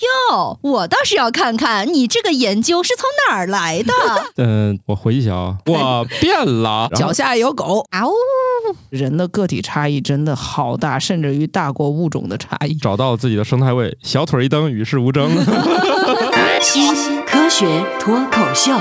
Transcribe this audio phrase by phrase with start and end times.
[0.00, 3.92] 哟，我倒是要看看你这个研究是从哪儿来的。
[4.36, 8.12] 嗯， 我回忆一下啊，我变了， 脚下有狗，啊呜，
[8.88, 12.74] 人的个体差异真的好大，甚至于大过物种的差异。
[12.74, 15.30] 找到了自己的生态位，小腿一蹬，与世无争。
[16.62, 16.94] 新
[17.24, 18.72] 科学脱口秀，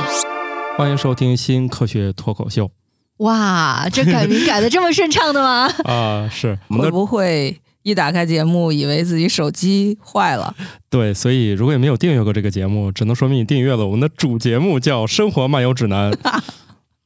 [0.78, 2.70] 欢迎收听新科学脱口秀
[3.18, 5.70] 哇，这改名改的这么顺畅的吗？
[5.84, 7.60] 啊，是会不会
[7.90, 10.56] 一打开节目，以为自己手机坏了？
[10.90, 16.12] 对，所以如果你没有订阅过这个节目，只能说明你订阅了我们的主节目，叫《生活漫游指南》。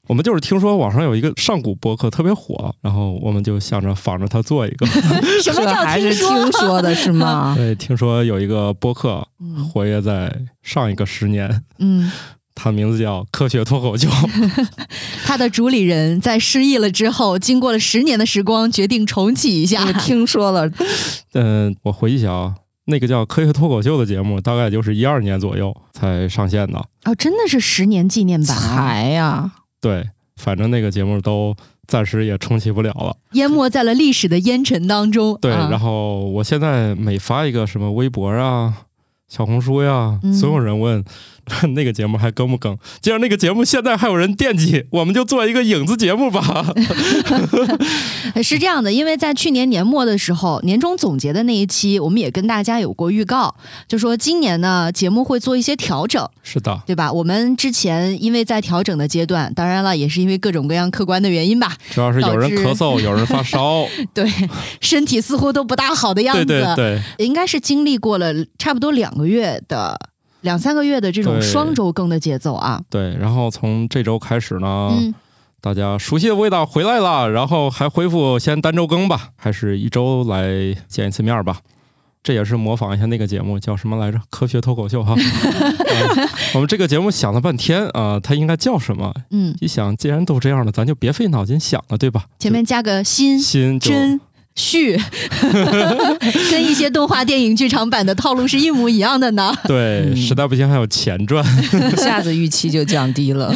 [0.10, 4.86] 我们就是听说网上有一个上古博客特别火，然后我们就想着仿着它做一个。
[5.42, 6.44] 什么叫这还是听说？
[6.44, 7.54] 听说的是吗？
[7.56, 10.30] 对，听说有一个播客嗯活跃在
[10.62, 12.12] 上一个十年，嗯，
[12.56, 14.08] 它名字叫《科学脱口秀》。
[15.26, 19.94] 他的主理人在失忆了之后，经过了十年的时光，决定重启一下 我。
[19.94, 20.70] 听说了，
[21.34, 26.78] 嗯， 我回忆一下啊，那个叫《科学脱口秀》的节目，大概就是一二年左右才上线的。
[27.06, 31.56] 哦，真的是十年纪念版啊，才呀，对，反正那个节目都
[31.88, 33.16] 暂时也重启不了了。
[33.32, 35.38] 淹没在了历史的烟尘当中。
[35.42, 38.74] 对，啊然后我现在每发一个什么微博啊、
[39.28, 41.04] 小红书呀，嗯所有人问
[41.76, 42.78] 那个节目还更不更？
[43.02, 46.74] 既然那个节目现在还有人惦记，我们就做一个影子节目吧。
[48.34, 53.54] 呃 是这样的，因为在去年年末的时候，年终总结的那一期，我们也跟大家有过预告，
[53.88, 57.12] 就说今年呢节目会做一些调整，是的，对吧？
[57.12, 63.86] 我们之前因为在调整的阶段，当然了，也是因为各种各样客观的原因吧，主要是有人咳嗽， 有人发烧。
[64.14, 64.30] 对
[64.82, 70.00] 身体似乎都不大好的样子对子，对对，应该是经历过了差不多两个月的
[70.44, 75.14] 两三个月的这种双周更的节奏啊，对，然后从这周开始呢，嗯，
[75.60, 81.58] 大家熟悉的味道回来了，然后还恢复先单周更吧，还是一周来见一次面吧。
[82.22, 84.18] 这也是模仿一下那个节目，叫什么来着？
[84.30, 85.14] 科学脱口秀哈。
[85.14, 85.18] 啊
[86.56, 89.14] 我们这个节目想了半天啊、它应该叫什么？
[89.32, 92.24] 嗯，一想，既然都这样了，咱就别费脑筋想了，对吧？
[92.40, 94.22] 前面加个新就心就真。
[94.56, 94.96] 续，
[96.52, 99.54] 跟一些动画电影剧场版的套路是一模一样的呢。
[99.66, 101.44] 对，嗯实在不行还有前传。
[101.92, 103.54] 一 下子预期就降低了。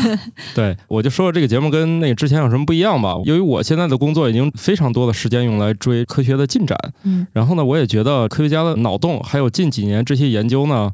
[0.56, 3.16] 对，我就说说这个节目跟那个之前有什么不一样吧。
[3.25, 10.90] 由于我现在的工作已经非常多的时间用来追科学的进展，嗯，然后呢，我也觉得科学家的脑洞，还有近几年这些研究呢，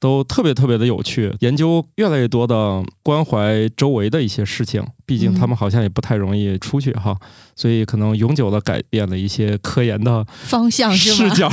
[0.00, 1.34] 都特别特别的有趣。
[1.40, 7.16] 研究越来越多的关怀周围的一些事情，毕竟他们好像也不太容易出去哈，
[7.56, 10.92] 所以可能永久的改变了一些科研的方向？
[10.92, 11.50] 视角。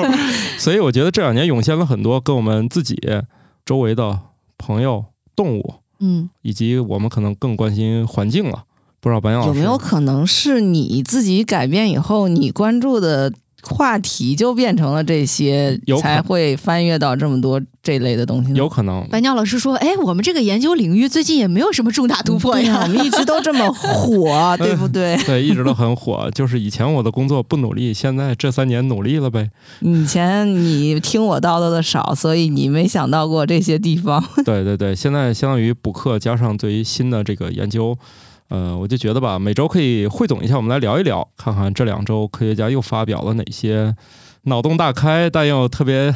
[0.58, 2.96] 所以我觉得这两年涌现了很多跟我们自己
[3.64, 4.20] 周围的
[4.58, 5.04] 朋友、
[5.34, 8.64] 动物，嗯，以及我们可能更关心环境了。
[8.98, 13.32] 不知道白杨老师有没有可能是你自己改变以后，你关注的
[13.68, 18.56] 话题就变成了这些才会翻阅到这么多这类的东西呢？
[18.56, 19.06] 有可能？
[19.10, 22.80] 白鸟老师说：“哎，我们这个研究领域最近也没有什么重大突破呀，呀。
[22.86, 25.16] 我们一直都这么火， 对不对？
[25.26, 26.30] 对，一直都很火。
[26.34, 29.50] 就是以前我的工作不努力，现在这三年努力了呗。
[29.80, 34.22] 以前你听我叨叨的少，所以你没想到过这些地方。
[34.44, 37.96] 对对对，现在相当于补课加上对于新的这个研究，
[38.48, 43.94] 呃，我就觉得吧，每周可以汇总一下，我们来聊一聊，看看这两周科学家又发表了哪些
[44.42, 46.14] 脑洞大开，但又特别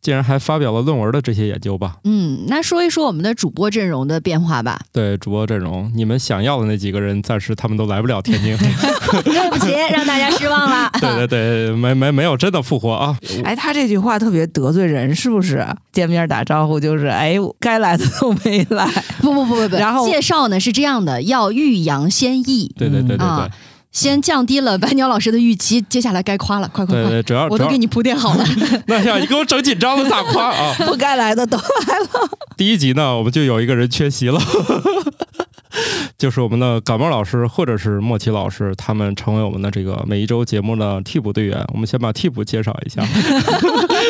[0.00, 1.96] 竟然还发表了论文的这些研究吧。
[2.04, 4.80] 嗯，那说一说我们的主播阵容的变化吧。
[4.92, 8.56] 对主播阵容，你们想要的那几个人，暂时他们都来不了天津。
[9.24, 10.90] 对不起，让大家失望了。
[11.00, 13.16] 对对对，没没没有真的复活啊！
[13.44, 15.66] 哎，他这句话特别得罪人，是不是？
[15.92, 18.86] 见面打招呼就是，哎，该来的都没来。
[19.20, 23.48] 不不不不不，然后介绍呢是这样的，要欲扬先抑，对对对对对啊
[23.94, 27.10] 先降低了白鸟老师的预期，接下来该夸了，快快快！
[27.10, 28.44] 对对，主要我都给你铺垫好了。
[28.88, 30.74] 那呀，你给我整紧张了咋夸啊？
[30.84, 32.28] 不该来的都来了。
[32.58, 34.40] 第一集呢，我们就有一个人缺席了，
[36.18, 41.64] 就是我们的感冒老师或者是莫奇老师，他们成为我们的这个每一周节目的替补队员。
[41.72, 43.00] 我们先把替补介绍一下。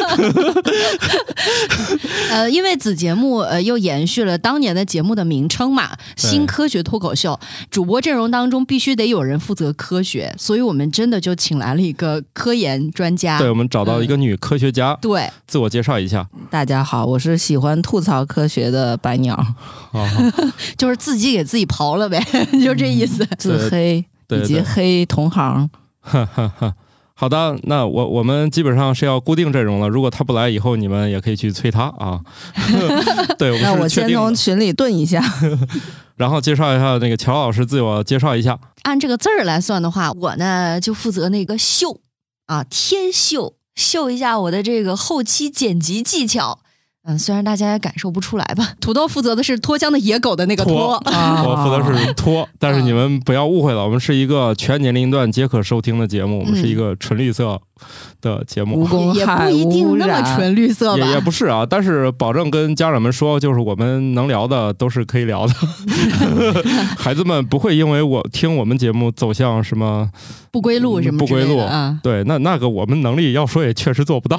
[2.31, 7.38] 呃，因为子节目呃又延续了当年的节目的名称嘛，新科学脱口秀，
[7.70, 13.38] 主播阵容当中必须得有人负责科学，所以我们真的就请来了一个科研专家。
[13.38, 16.26] 对，我们找到一个女科学家，对自我介绍一下。
[16.50, 20.11] 大家好，我是喜欢吐槽科学的白鸟，啊，
[20.76, 22.25] 就是自己给自己刨了呗，
[22.64, 23.26] 就这意思。
[23.38, 25.69] 自黑以及黑同行。
[26.00, 26.75] 哈哈哈。
[27.25, 29.88] 好的，那我我们基本上是要固定阵容了。
[29.88, 32.21] 如果他不来，以后你们也可以去催他啊。
[33.38, 33.50] 对，
[33.81, 34.35] 我先从。
[34.35, 35.25] 群里顿一下，
[36.17, 38.59] 然后介绍一下那个乔老师，自我介绍一下。
[38.82, 42.00] 按这个字儿来算的话，我呢就负责那个秀
[42.44, 43.55] 啊，天秀。
[43.75, 46.59] 秀一下我的这个后期剪辑技巧。
[47.06, 48.72] 嗯，虽然大家也感受不出来吧。
[48.80, 57.60] 土豆负责的是脱缰的野狗的那个脱，啊 我负责是脱，但是你们不要误会了，我们是一个全年龄段皆可收听的节目，我们是一个纯绿色
[58.21, 58.82] 的节目。
[59.15, 60.35] 也不一定那么。
[60.35, 61.06] 纯绿色吧？
[61.06, 65.53] 也也不是啊，但是保证跟家长们说，就是我们能聊的都是可以聊的，
[66.99, 70.09] 孩子们不会因为我听我们节目走向什么
[70.50, 71.99] 不归路什么不归路啊。
[72.03, 74.38] 对，那那个我们能力要说也确实做不到。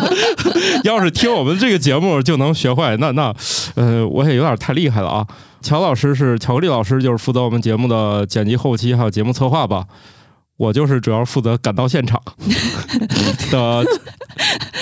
[0.84, 3.34] 要是听我们这个节目就能学坏，那那
[3.74, 5.26] 呃，我也有点太厉害了啊。
[5.60, 9.84] 乔老师是巧克力老师，就是负责我们节目的剪辑后期还有节目策划吧。
[10.56, 12.20] 我就是主要负责赶到现场
[13.50, 13.84] 的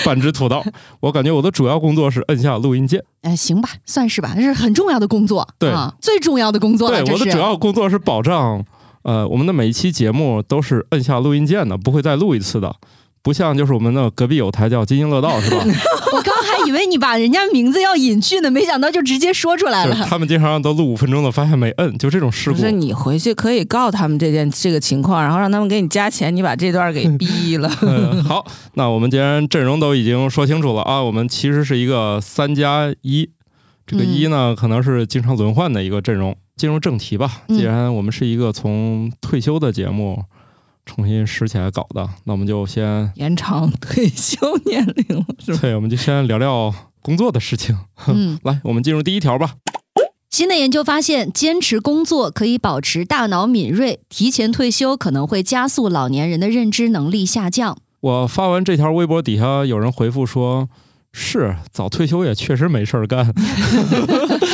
[0.05, 0.63] 半只土豆。
[0.99, 3.03] 我感觉我的主要工作是摁下录音键。
[3.21, 6.89] 哎，行吧，算是吧，这是很重要的工作，对啊，最重要的工作。
[6.89, 8.63] 对，我的主要工作是保障，
[9.03, 12.75] 呃，我们的每一期节目都是摁下录音键的，不会再录一次的。
[13.23, 15.63] 不像就是我们的隔壁有台叫津津乐道是吧？
[16.11, 16.21] 我
[16.65, 20.05] 以为你把人家名字要隐去呢，没想到就直接说出来了。
[20.09, 22.57] 他们经常都录五分钟的，发现没摁，就这种事故。
[22.57, 27.69] 不是你回去可以告他们这件这个情况，然后让他们给你加钱，你把这段给逼了。
[27.81, 28.45] 呃， 好，
[28.75, 33.29] 那我们既然阵容都已经说清楚了啊，我们其实是一个三加一，
[33.85, 36.35] 这个嗯一呢、可能是经常轮换的一个阵容。
[36.55, 40.23] 进入正题吧，嗯既然我们是一个从退休的节目
[40.85, 45.59] 重新拾起来搞的，那我们就先延长退休年龄了，是吧？
[45.61, 47.77] 对，我们就先聊聊工作的事情。
[48.07, 49.55] 嗯， 来，我们进入第一条吧。
[50.29, 57.77] 新的研究发现，坚持工作可以保持大脑敏锐，提前退休可能会加速老年人的认知能力下降。
[57.99, 60.67] 我发完这条微博，底下有人回复说
[61.13, 63.25] ：“是早退休也确实没事儿干。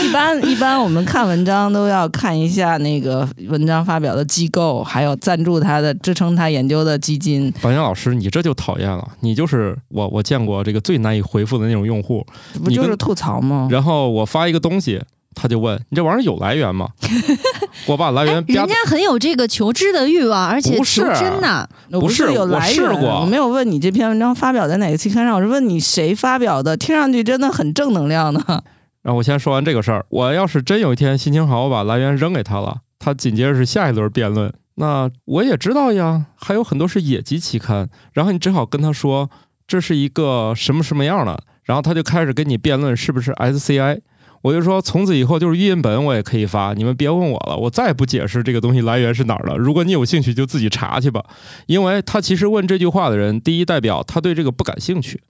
[0.04, 12.26] 一般一般我们看文章都要看一下那个文章发表的机构，还有赞助他的、支撑他研究的基金。”白岩老师，你这就讨厌了，你就是我我见过这个最难以回复的那种用户。
[12.54, 13.68] 这不就是吐槽吗？
[13.72, 15.02] 然后我发一个东西，
[15.36, 16.90] 他就问你这玩意儿有来源吗？
[17.88, 21.68] 我把来源人家很有这个求知的欲望，而且不是求真呐。
[21.92, 28.44] 不是是有我来源，试过我没有问你这篇文章发表在哪个期刊上，我是问你谁发表的，听上去真的很正能量呢。
[29.02, 39.30] 然后我先说完这个事儿，我要是真有一天心情好，我把来源扔给他了，他紧接着是下一轮辩论，那我也知道呀，还有很多是野鸡期刊，然后你只好跟他说
[39.66, 44.02] 这是一个什么什么样的，然后他就开始跟你辩论是不是 SCI。
[44.42, 49.56] 我就说，从此以后就是语音本我也可以发，你们别问我了，我再也不解释这个东西来源是哪儿了。
[49.58, 51.24] 如果你有兴趣，就自己查去吧。
[51.66, 55.22] 因为他其实问这句话的人，第一代表他对这个不感兴趣，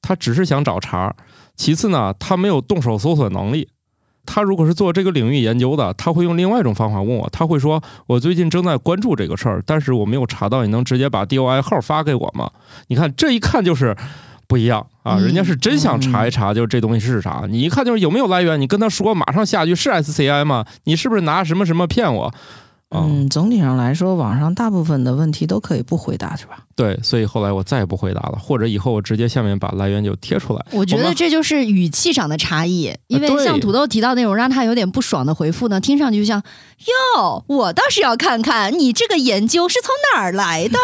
[0.00, 1.10] 他只是想找茬；
[1.56, 3.68] 其次呢，他没有动手搜索能力。
[4.24, 12.48] 他如果是做这个领域研究的，他会用另外一种方法问我，他会说：“我最近正在关注这个事儿，但是我没有查到，你能直接把 DOI 号发给我吗？”
[12.86, 13.96] 你看，这一看就是
[14.52, 15.16] 不一样啊！
[15.18, 17.44] 嗯人家是真想查一查，就是这东西是啥。
[17.48, 20.66] 你一看就是有没有来源，你跟他说，马上下句是 SCI 吗？
[20.84, 22.34] 你是不是拿什么什么骗我？
[22.92, 26.58] 啊、嗯，总体上来说，网上大部分的问题都可以不回答，是吧？
[26.76, 30.62] 对，所以后来我再也不回答了，或者以后我直接下面把来源就贴出来。
[30.72, 36.42] 我觉得这就是语气上的差异，因为像土豆提到那种让他有点不爽的回复呢，听上去就像
[37.16, 40.78] 哟，我倒是要看看你这个研究是从哪儿来的。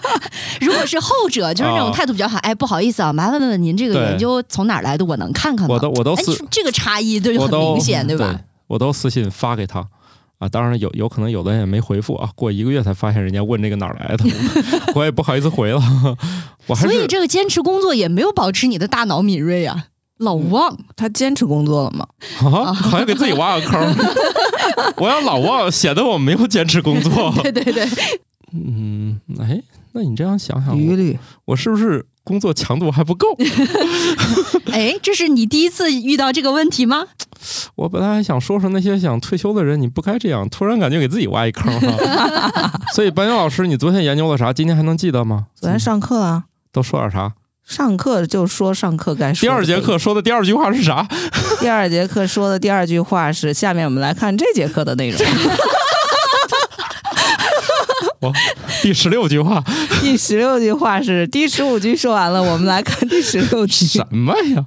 [0.62, 5.74] 如果是后者，就是那种啊态度比较好，哎，不好意思啊，麻烦问问您这个研究从哪儿来的，我能看看吗？
[5.74, 8.40] 我都我都哎私，这个差异对就很明显，对吧？
[8.68, 9.86] 我都私信发给他
[10.42, 14.24] 啊，当然有有可能有的人也没回复啊，过一个月才发现人家问这个哪儿来的，
[14.96, 15.80] 我也不好意思回了。
[16.66, 19.86] 我还所以这个坚持工作也没有保持你的大脑敏锐啊，
[20.18, 20.76] 老忘。
[20.96, 22.08] 他坚持工作了吗？
[22.40, 23.94] 啊，好像给自己挖个坑。
[24.98, 27.32] 我要老忘，显得我没有坚持工作。
[27.44, 27.86] 对对对，
[28.52, 30.96] 嗯，哎，那你这样想想，我。
[31.44, 33.26] 我是不是工作强度还不够？
[34.72, 37.06] 哎，这是你第一次遇到这个问题吗？
[37.74, 42.72] 我本来还想说说那些想退休的人，你不该这样，突然感觉给自己挖一坑哈。
[42.94, 44.52] 所以白岩老师，你昨天研究了啥？
[44.52, 45.46] 今天还能记得吗？
[45.54, 47.32] 昨天上课啊，都说点啥？
[47.64, 49.40] 上课就说上课该说。
[49.40, 51.06] 第二节，课说的第二句话是啥？
[51.60, 55.18] 第二节课说的第二句话是：下面我们来看这节课的内容。
[58.22, 58.32] 我
[58.82, 59.62] 第十六句话
[60.00, 63.84] 第十六句话是：第十五句说完了，我们来看第十六句。
[63.84, 64.64] 什么呀？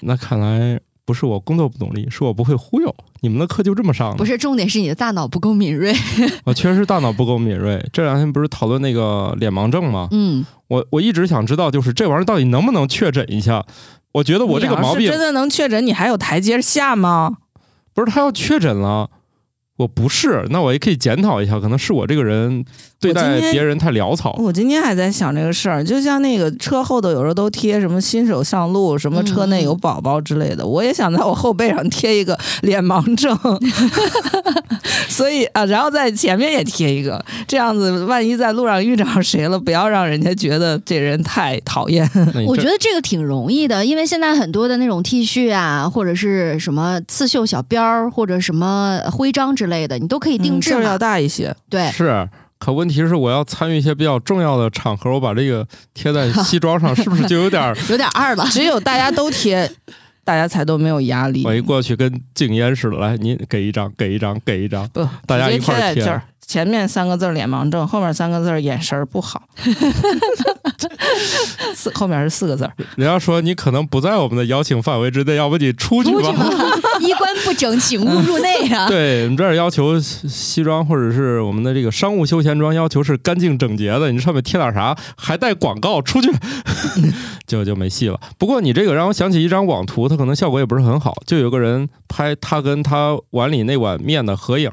[0.00, 2.94] 那看来不是我工作不努力，是我不会忽悠。
[3.20, 4.16] 你们的课就这么上的？
[4.16, 5.92] 不是，重点是你的大脑不够敏锐。
[6.44, 7.82] 我 确实大脑不够敏锐。
[7.92, 10.08] 这两天不是讨论那个脸盲症吗？
[10.10, 13.64] 嗯，我我一直想知道，就是这玩意儿到底能不能确诊一下？
[14.12, 17.38] 我觉得我这个毛病真的能确诊，你还有台阶下吗？
[17.94, 19.10] 不是他要确诊了，
[19.78, 22.64] 我不是，那我也可以检讨一下，可能是我这个人
[22.98, 24.36] 对待别人太潦草。
[24.40, 33.38] 我今天还在想这个事儿，就像那个车后头有时候都贴什么新手上路，什么车内有宝宝之类的，我也想在我后背上贴一个脸盲症，
[35.08, 42.04] 所以啊，然后在前面也贴一个，这样子万一在路上遇着谁了，不要让人家觉得这人太讨厌。
[42.48, 57.76] 我觉得这个挺容易的，因为现在很多的那种 T 恤啊，或者是什么刺绣小边儿，或者什么徽章之类的，你都可以定制要大一些，对，是，可问题是我要参与一些比较重要的场合，我把这个贴在西装上，是不是就有点儿？
[57.90, 58.44] 有点二了。
[58.50, 59.70] 只有大家都贴，
[60.24, 61.44] 大家才都没有压力。
[61.44, 64.88] 我一过去跟禁烟似的，来，您给一张，给一张，给一张。
[64.88, 69.42] 不，大家一块儿贴贴在这儿，前面三个字儿脸盲症，后面三个字儿眼神不好，
[71.74, 72.72] 四后面是四个字儿。
[72.96, 76.20] 人家说你可能不在我们的邀请范围之内，要不你出去吧。
[76.20, 76.44] 出去吧，
[77.00, 78.88] 衣冠不整，请勿入内啊！
[78.88, 84.12] 对，我们这儿要求西装或者是我们的这个商务休闲装，要求是干净整洁的。
[84.12, 86.30] 你上面贴点啥，还带广告，出去
[87.46, 88.20] 就就没戏了。
[88.38, 91.14] 不过你这个让我想起一张网图，它可能效果也不是很好。
[91.26, 94.70] 就有个人拍他跟他碗里那碗面的合影，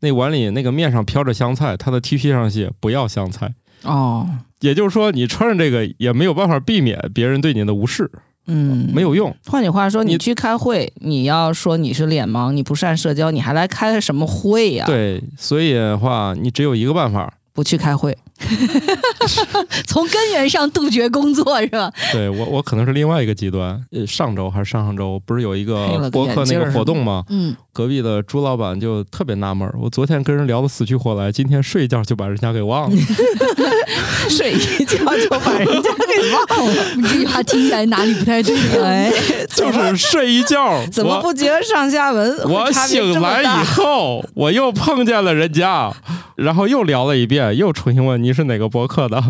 [0.00, 3.54] 那碗里那个面上飘着香菜，他的 T 恤上写“不要香菜”。
[3.84, 4.28] 哦，
[4.60, 8.10] 也就是说，你穿上这个也没有办法避免别人对你的无视，
[8.46, 9.34] 嗯，没有用。
[9.46, 18.16] 换句话说，你你去开会，你要说你是脸盲，你不善社交，你还来开什么会呀？，对，所以的话，你只有一个办法，不去开会。
[19.86, 21.92] 从根源上杜绝工作是吧？
[22.10, 23.80] 对我，我可能是另外一个极端。
[23.92, 27.22] 呃，上周还是上上周，不是有一个个博客那个活动吗？
[27.28, 32.96] 嗯，隔壁的朱老板就特别纳闷儿，我昨天跟人聊得死去活来，今天睡一觉就把人家给忘了。
[34.28, 38.54] 睡一觉就把人家给忘了，你这句话听起来哪里不太对？
[38.82, 39.10] 哎，
[39.54, 42.38] 就是睡一觉，怎么不结合上下文？
[42.48, 45.90] 我醒来以后，我又碰见了人家，
[46.36, 49.22] 然后又聊了一遍，又重新问你是哪个博客的，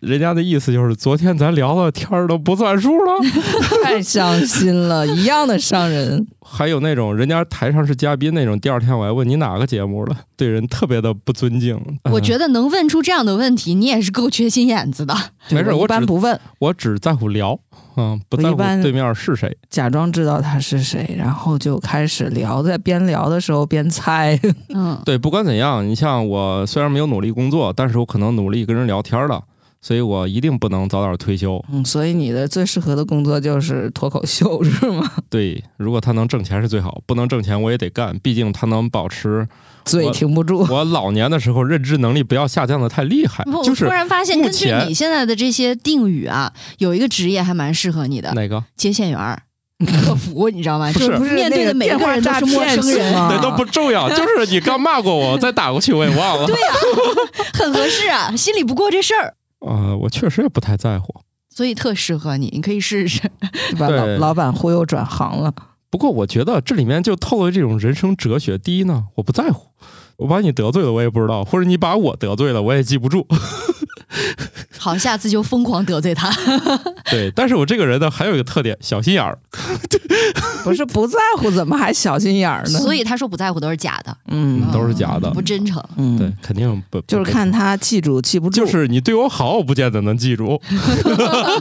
[0.00, 3.12] 人家的意思就是昨天咱聊的天儿都不算数了。
[3.84, 6.26] 太伤心了，一样的伤人。
[6.46, 11.80] 还有那种人家台上是嘉宾那种，第二天我还问你哪个节目了，对人特别的不尊敬。
[12.12, 15.14] 我觉得能问出这样的问题，你也是够缺心眼子的。
[15.50, 17.58] 没事我一般不问，我只在乎聊，
[17.96, 19.56] 嗯，不在乎对面是谁。
[19.70, 24.38] 假装知道他是谁，然后就开始聊，在边聊的时候边猜。
[24.68, 29.42] 嗯，对，不管怎样，你像我虽然没有努力工作，但是我可能努力跟人聊天了，
[29.84, 31.62] 所以我一定不能早点退休。
[31.70, 35.12] 嗯，所以你的最适合的工作就是脱口秀，是吗？
[35.28, 39.46] 对，如果他能挣钱是最好，不能挣钱我也得干，毕竟他能保持
[39.84, 40.60] 嘴停不住。
[40.72, 43.44] 我老年的时候认知能力不要下降的太厉害。
[43.52, 48.64] 我就是突然发现，根据你现在的这些定语啊，有一个职业还蛮适合你的，哪个？
[48.78, 49.42] 接线员儿、
[49.84, 50.90] 客服，你知道吗？
[50.94, 53.28] 不就是面对的每个人都是陌生人，吗？
[53.30, 56.46] 那都不重要，就是你刚骂过我，再打过去我也忘了。
[56.46, 56.68] 对呀、
[57.52, 59.34] 很合适啊，心里不过这事儿，
[59.66, 61.14] 呃，我确实也不太在乎。
[61.50, 63.30] 所以特适合你，你可以试试。
[63.70, 65.54] 就把老老板忽悠转行了。
[65.88, 68.58] 不过我觉得这里面就透露这种人生哲学。
[68.58, 69.68] 第一呢，我不在乎，
[70.16, 73.26] 我把你得罪了我也不知道，或者你把我得罪了我也记不住。
[74.78, 76.30] 好，下次就疯狂得罪他。
[77.10, 79.38] 对，但是我这个人呢还有一个特点，小心眼儿。
[80.62, 82.78] 不是不在乎，怎么还小心眼儿呢？
[82.78, 85.82] 所以他说不在乎都是假的，嗯都是假的不真诚。
[85.96, 90.58] 嗯，对，，肯定不就是看他记住记不住，就是你对我好，我不见得能记住；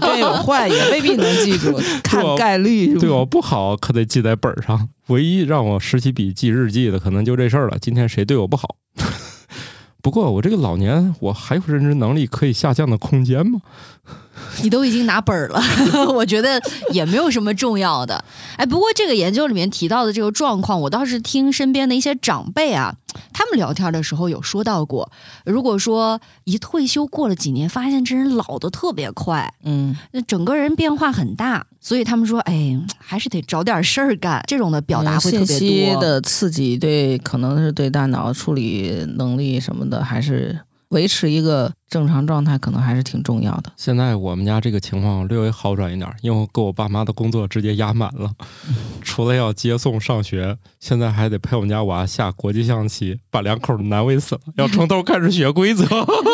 [0.02, 2.98] 对有坏也未必能记住，看概率。
[2.98, 4.88] 对我不好，可得记在本儿上。
[5.08, 7.78] 唯一让我拾起笔记日记的，可能就这事儿了。
[7.80, 8.78] 今天谁对我不好？
[10.02, 13.62] 不过我这个老年，我还有认知能力可以下降的空间吗？
[14.62, 15.62] 你都已经拿本儿了，
[16.14, 18.24] 我觉得也没有什么重要的。
[18.58, 22.96] 哎，不过这个研究里面提到的这个状况，我倒是听身边的一些长辈啊，
[23.34, 25.12] 他们聊天的时候有说到过，
[25.46, 34.44] 如果说一退休过了几年，发现这人老的特别快，嗯，那整个人变化很大，所以他们说，哎，还是得找点事儿干。
[34.48, 35.58] 这种的表达会特别多。
[35.58, 40.60] 息的刺激对，可能是对大脑处理能力什么的，还是
[40.94, 43.72] 维持一个正常状态，可能还是挺重要的。
[43.76, 48.32] 现在我们家这个情况略微好转一点儿，因为我给我爸妈的工作直接压满了，
[49.04, 55.86] 除了要接送上学，现在还得陪我们家娃下国际象棋，把两口儿难为死了，要从头开始学规则，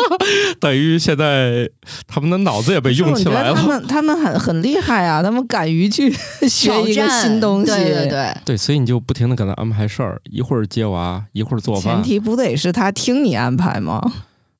[0.60, 1.68] 等于现在
[2.06, 3.54] 他们的脑子也被用起来了。
[3.54, 6.10] 他们他们很很厉害啊，他们敢于去
[6.48, 7.66] 学一个挑战新东西。
[7.66, 11.96] 对对对，对，所以你就不停的给他安排事儿，一会儿接娃，一会儿做饭。
[11.96, 14.00] 前提不得是他听你安排吗？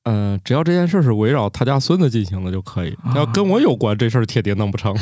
[0.03, 4.95] 嗯、只要这件事是围绕他家孙子进行的就可以，要跟我有关，这事儿铁定弄不成。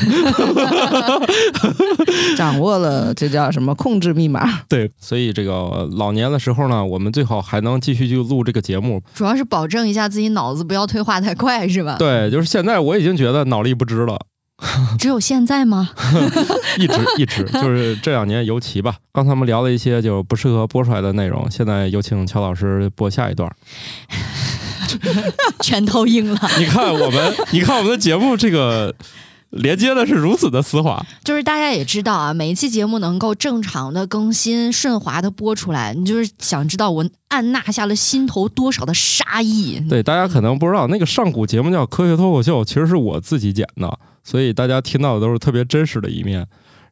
[2.36, 4.62] 掌握了这叫什么控制密码？
[4.68, 9.02] 对，所以这个老年的时候呢，我们最好还能继续去录这个节目。
[9.14, 11.96] 主要是保证一下自己脑子不要退化太快，是吧？
[11.98, 14.20] 对，就是现在我已经觉得脑力不支了。
[15.00, 15.90] 只有现在吗？
[16.78, 18.96] 一直一直就是这两年尤其吧。
[19.14, 23.50] 刚才我们聊了一些就不适合播出来的内容，现在有请乔老师播下一段。
[25.62, 26.40] 拳头硬了。
[26.58, 28.94] 你看我们，你看我们的节目这个
[29.52, 31.06] 连接的是如此的丝滑。
[31.24, 39.80] 就是大家也知道啊，每一期节目能够正常的更新、顺滑的播出来，你就是想知道我按捺下了心头多少的杀意。
[39.90, 46.46] 对，大家可能不知道，那个上古节目叫《科学脱口秀》，其实是我自己剪的，所以大家听到的都是特别真实的一面。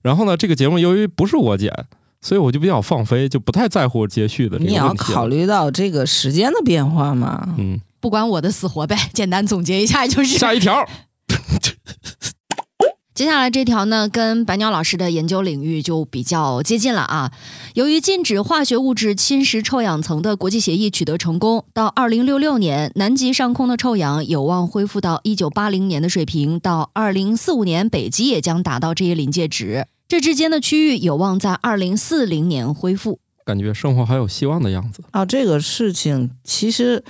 [0.04, 1.74] 然后呢，这个节目由于不是我剪，
[2.22, 7.56] 所以我就比较放飞，就不太在乎接续的这个你也要问题了考虑到这个时间的变化嘛。
[7.58, 10.38] 嗯，不管我的死活呗， 简单总结一下就是。
[10.38, 10.86] 下一条，
[13.16, 17.32] 接下来这条呢，跟白鸟老师的研究领域就比较接近了啊。
[17.74, 29.88] 由于禁止化学物质侵蚀臭氧层的国际协议取得成功，到二零六六年，南极上空的臭氧有望恢复到一九八零年的水平；到二零四五年，北极也将达到这一临界值。
[30.08, 33.20] 这之间的区域有望在二零四零年恢复。
[33.44, 35.02] 感觉生活还有希望的样子。
[35.12, 37.04] 啊，这个事情其实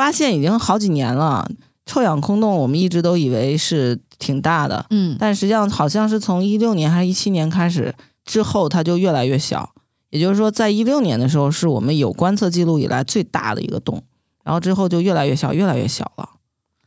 [0.00, 1.46] 发现已经好几年了。
[1.84, 9.74] 臭氧空洞我们一直都以为是挺大的，嗯，但实际上好像是从一六年还是一七年开始之后，它就越来越小。
[10.08, 14.02] 也就是说，在一六年的时候，是我们有观测记录以来最大的一个洞，
[14.42, 16.30] 然后之后就越来越小，越来越小了。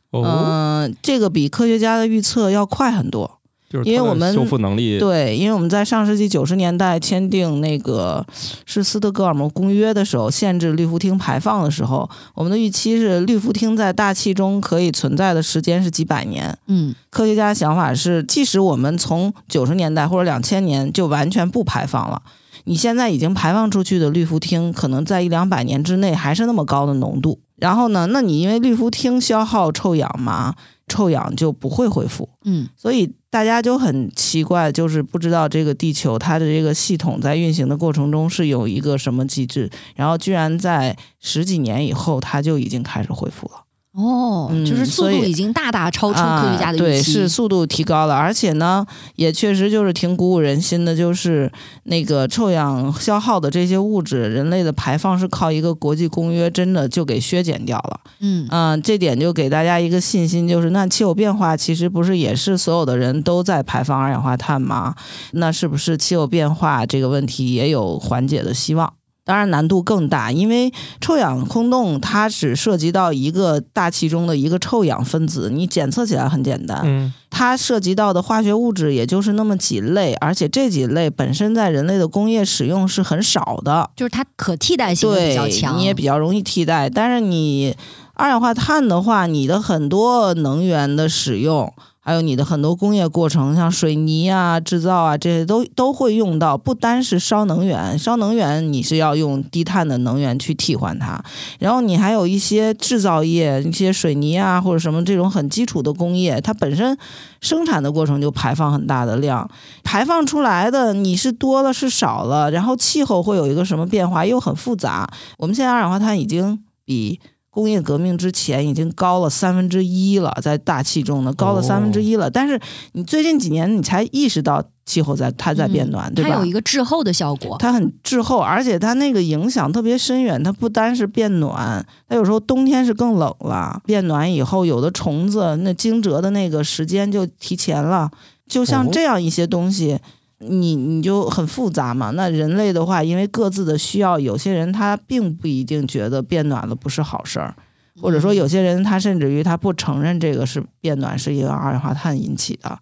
[0.10, 3.40] 哦，嗯、这个比科学家的预测要快很多。
[3.74, 8.24] 就是因为我们修复能力，对，因为我们在上世纪九十年代签订那个
[8.68, 16.56] 是斯德哥尔摩公约的时候，限制氯氟烃排放的时候，我们的预期是氯氟烃在大气中可以存在的时间是几百年。
[16.68, 22.22] 嗯科学家的想法是，即使我们从九十年代或者两千年就完全不排放了，
[22.66, 27.40] 你现在已经排放出去的氯氟烃，可能在一两百年之内还是那么高的浓度。
[27.56, 30.56] 然后呢，那你因为氯氟烃消耗臭氧嘛，
[30.88, 32.28] 臭氧就不会恢复。
[32.46, 43.64] 嗯所以大家就很奇怪，就是不知道这个地球它的这个系统在运行的过程中是有一个什么机制，然后居然在十几年以后它就已经开始恢复了。
[43.96, 47.12] 哦，嗯就是速度已经大大超出科学家的啊、对，预期。
[47.12, 48.84] 是速度提高了，而且呢，
[49.16, 51.52] 也确实就是挺鼓舞人心的，就是
[51.84, 58.00] 那个臭氧消耗的这些物质，人类的排放是靠一个国际公约真的就给削减掉了。
[58.20, 64.96] 嗯嗯，这点就给大家一个信心，就是那气候变化其实不是也是所有的人都在排放二氧化碳吗？
[65.34, 68.92] 那是不是气候变化这个问题也有缓解的希望？
[69.26, 83.90] 当然难度更大，因为臭氧空洞它只涉及到一个大气中的一个臭氧分子，你检测起来很简单，嗯，它涉及到的化学物质也就是那么几类，而且这几类本身在人类的工业使用是很少的。
[83.96, 86.90] 就是它可替代性也比较强，你也比较容易替代。
[86.90, 87.76] 但是你
[88.16, 91.74] 二氧化碳的话，你的很多能源的使用，
[92.06, 101.24] 还有你的很多工业过程，像水泥啊、制造啊这些都都会用到，不单是烧能源，烧能源你是要用低碳的能源去替换它，
[101.60, 106.98] 然后你还有一些制造业，一些水泥啊或者什么这种很基础的工业，它本身
[107.40, 109.50] 生产的过程就排放很大的量，
[109.82, 115.10] 排放出来的你是多了是少了，然后气候会有一个什么变化，又很复杂。
[115.38, 117.22] 我们现在二氧化碳已经比
[117.54, 122.28] 工业革命之前已经高了三分之一了，在大气中呢高了三分之一了。
[122.28, 122.60] 但是
[122.94, 126.32] 你最近几年你才意识到气候在它在变暖，对吧？
[126.32, 127.56] 它有一个滞后的效果。
[127.60, 130.42] 它很滞后，而且它那个影响特别深远。
[130.44, 133.80] 它不单是变暖，它有时候冬天是更冷了。
[133.86, 138.10] 变暖以后，有的虫子那惊蛰的那个时间就提前了。
[138.48, 140.00] 就像哦这样一些东西，
[140.48, 142.12] 你你就很复杂嘛。
[142.12, 147.56] 那人类的话，因为各自的需要，有些人他并不一定觉得变暖了不是好事儿。
[148.02, 152.80] 或者说，有些人他甚至于他不承认这个是变暖是因为二氧化碳引起的，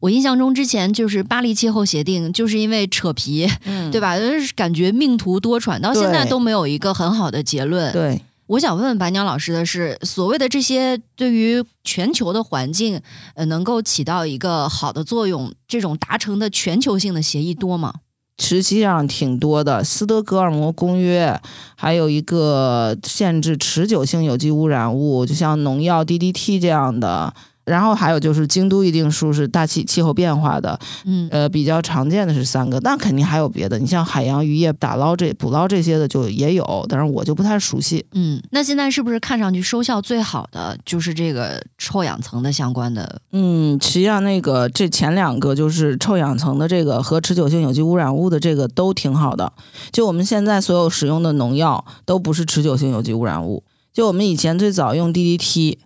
[0.00, 4.18] 我印象中之前就是巴黎气候协定，就是因为扯皮，嗯对吧？
[4.18, 7.90] 就是感觉命途多舛，到现在都没有一个很好的结论。
[7.90, 13.00] 对，我想问问白鸟老师的是，所谓的这些对于全球的环境，
[13.34, 17.94] 呃，能够起到一个好的作用，这种达成的全球性的协议多吗？
[18.42, 21.40] 实际上挺多的，斯德哥尔摩公约，
[21.76, 27.32] 还有一个限制持久性有机污染物，就像农药 DDT 这样的，
[27.70, 33.78] 然后还有就是京都议定书是大气气候变化的，嗯呃，比较常见的是三个，但肯定还有别的。
[33.78, 38.04] 你像海洋渔业、打捞这捕捞这些的就也有，但是我就不太熟悉。
[38.12, 43.20] 嗯，那现在是不是看上去收效最好的就是这个臭氧层的相关的？
[43.32, 49.52] 嗯，实际上那个这前两个就是臭氧层的这个和持久性有机污染物的这个都挺好的。
[49.92, 53.62] 就我们现在所有使用的农药都不是持久性有机污染物。
[53.92, 55.78] 就我们以前最早用 DDT，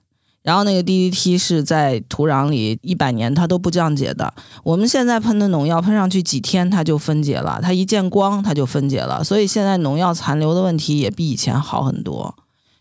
[0.44, 4.34] 然后那个 DDT 是在土壤里一百年它都不降解的。
[4.62, 12.36] 我们现在喷的农药喷上去几天它就分解了，它一见光它就分解了，所以现在农药残留的问题也比以前好很多。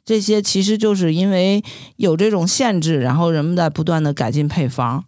[0.06, 1.64] 这些其实就是因为
[1.96, 5.06] 有这种限制，然后人们在不断的改进配方。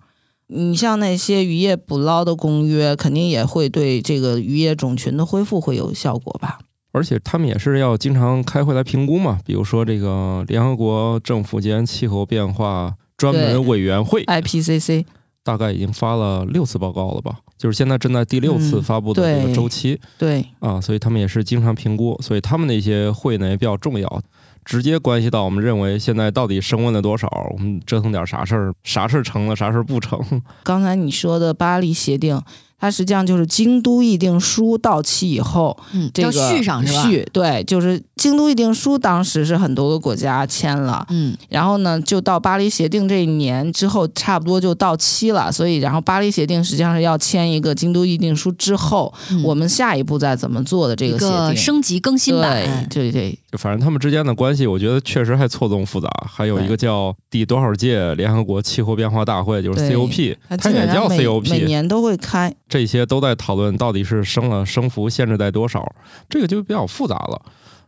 [0.47, 6.59] 你像那些渔业捕捞的公约，肯定也会对这个渔业种群的恢复会有效果吧？
[6.95, 15.03] 而且他们也是要经常开会来评估嘛，比如说这个联合国政府间气候变化专门委员会，IPCC
[15.43, 24.21] 大概已经发了六次报告了吧，就是现在正在第六次嗯发布的这个周期、对，啊，所以他们也是经常评估，所以他们那些会呢也比较重要，
[24.63, 30.41] 直接关系到我们认为现在到底升温了多少，我们折腾点啥事儿，啥事儿成了，啥事儿不成。
[30.63, 32.41] 刚才你说的巴黎协定，
[32.79, 37.03] 它实际上就是京都议定书到期以后，嗯，个续上是吧？
[37.03, 45.51] 续对，就是京都议定书当时是很多个国家签了，嗯然后呢，就到巴黎协定这一年之后，差不多就到期了。
[45.51, 51.29] 所以，然后巴黎协定实际上是要签一个京都议定书之后，嗯，我们下一步再怎么做的这个协定。
[51.29, 56.09] 个升级更新版对，对对，就反正他们之间的关系，我觉得确实还错综复杂。
[56.27, 62.53] 还有一个叫第多少届联合国气候变化大会，就是 COP，它它也叫 COP，每年都会开。
[62.67, 65.89] 这些都在讨论到底是升了升幅限制在多少，
[66.27, 67.41] 这个就比较复杂了。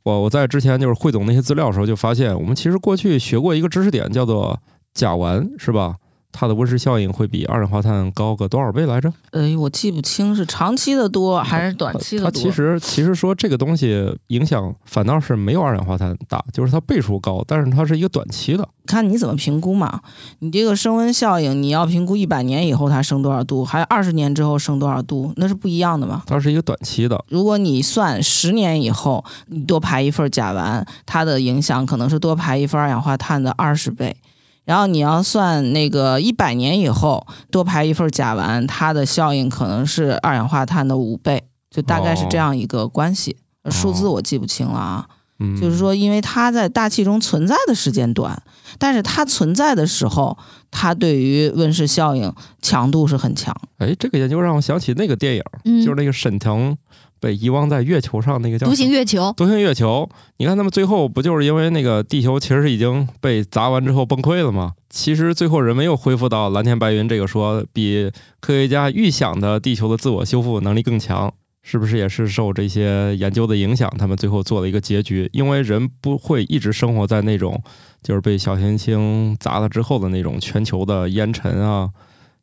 [0.03, 4.57] 我我在之前就是汇总那些资料的时候，就发现我们其实过去学过一个知识点，叫做
[4.93, 5.95] 甲烷，是吧？
[6.31, 9.11] 它的温室效应会比二氧化碳高个多少倍来着？
[9.31, 12.31] 呃，我记不清是长期的多还是短期的多。
[12.31, 18.67] 它其实其实说这个东西影响反倒是没有二氧化碳大，就是它倍数高，但是它是一个短期的。
[18.85, 20.01] 看你怎么评估嘛。
[20.39, 26.23] 你这个升温效应，你要评估一百年以后它升多少度，还有二十年之后升多少度，那是不一样的嘛。
[26.25, 34.15] 它是一个短期的，如果你算十年以后，你多排一份甲烷，它的影响可能是多排一份二氧化碳的二十倍。
[34.67, 43.37] 然后你要算那个一百年以后多排一份甲烷，它的效应可能是二氧化碳的五倍，就大概是这样一个关系。
[43.71, 45.07] 数字我记不清了啊，
[45.39, 48.43] 嗯，就是说，因为它在大气中存在的时间短，
[48.77, 50.37] 但是它存在的时候，
[50.69, 53.55] 它对于温室效应强度是很强。
[53.77, 56.77] 哎，这个研究让我想起那个电影，嗯，就是那个沈腾
[57.19, 64.73] 被遗忘在月球上那个叫独行月球，独行月球，你看他们最后不就是因为那个地球其实已经被砸完之后崩溃了吗？
[64.89, 73.91] 其实最后人们又恢复到蓝天白云这个说，比科学家预想的地球的自我修复能力更强，是不是也是受这些研究的影响？
[73.97, 77.61] 他们最后做了一个结局，因为人不会一直生活在那种
[78.01, 81.89] 就是被小行星砸了之后的那种全球的烟尘啊，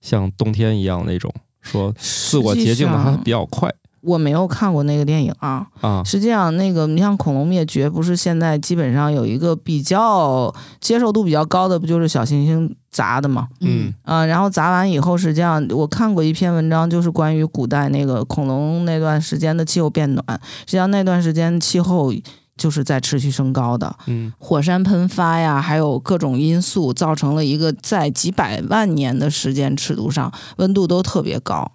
[0.02, 1.32] 像冬天一样那种，
[1.62, 3.72] 说自我洁净的还比较快
[4.04, 5.66] 我没有看过那个电影啊。
[5.80, 6.02] 啊。
[6.04, 13.48] 实际上，那个你像恐龙灭绝，不是现在基本上有一个比较接受度比较高的，不就是小行星砸的嘛？
[13.60, 20.24] 嗯，啊、然后砸完以后，实际上我看过一篇文章，就是关于古代那个恐龙那段时间的气候变暖。
[20.66, 22.12] 实际上那段时间气候
[22.56, 31.72] 就是在持续升高的，嗯，火山喷发呀，还有各种因素，造成了一个在几百万年的时间尺度上，温度都特别高。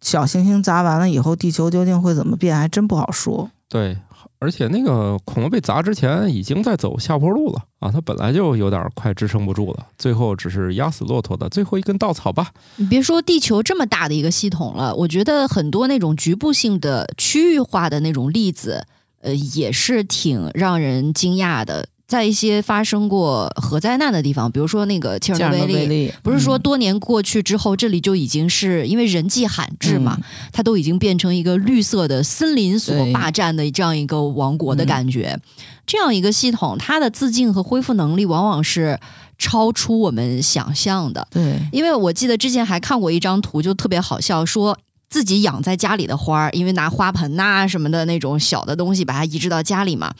[0.00, 3.50] 小行星砸完了以后，地球究竟会怎么变，还真不好说。
[3.68, 3.98] 对，
[4.38, 12.50] 而且那个恐龙被砸之前已经在走下坡路了啊，它本来就有点快支撑不住了，最后只是压死骆驼的最后一根稻草吧。
[12.76, 18.86] 你别说地球这么大的一个系统了，我觉得很多那种局部性的、区域化的那种例子，
[19.20, 21.88] 呃，也是挺让人惊讶的。
[22.08, 35.38] 在一些发生过核灾难的地方，比如说那个切尔诺贝利，不是说嗯多年过去之后，这里就已经是因为人迹罕至嘛，嗯它都已经变成一个绿色的森林所霸占的这样一个王国的嗯感觉。
[35.86, 38.98] 这样一个系统，它的自净和恢复能力往往是
[39.36, 41.28] 超出我们想象的。
[41.30, 44.78] 对，因为我记得之前还看过一张图，就特别好笑，说
[45.10, 50.14] 自己养在家里的花儿，因为拿花盆呐、什么的那种小的东西把它移植到家里嘛。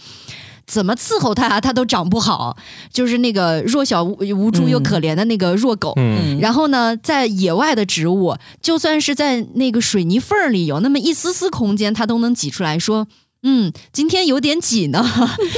[0.69, 2.57] 怎么伺候它，它都长不好，
[2.93, 5.95] 就是那个弱小无无助又嗯可怜的那个弱狗。
[6.41, 13.09] 然后呢，在野外的植物，就算是在那个水泥缝儿里有那么一丝丝空间，它都能挤出来说
[13.43, 15.05] ：“嗯，今天有点挤呢，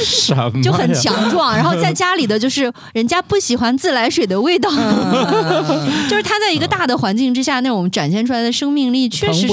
[0.04, 1.56] 什么就很强壮。
[1.56, 9.46] 然后在家里的就是人家不喜欢自来水的味道，嗯 就是他在一个大的环境之下那种展现出来的生命力，确实是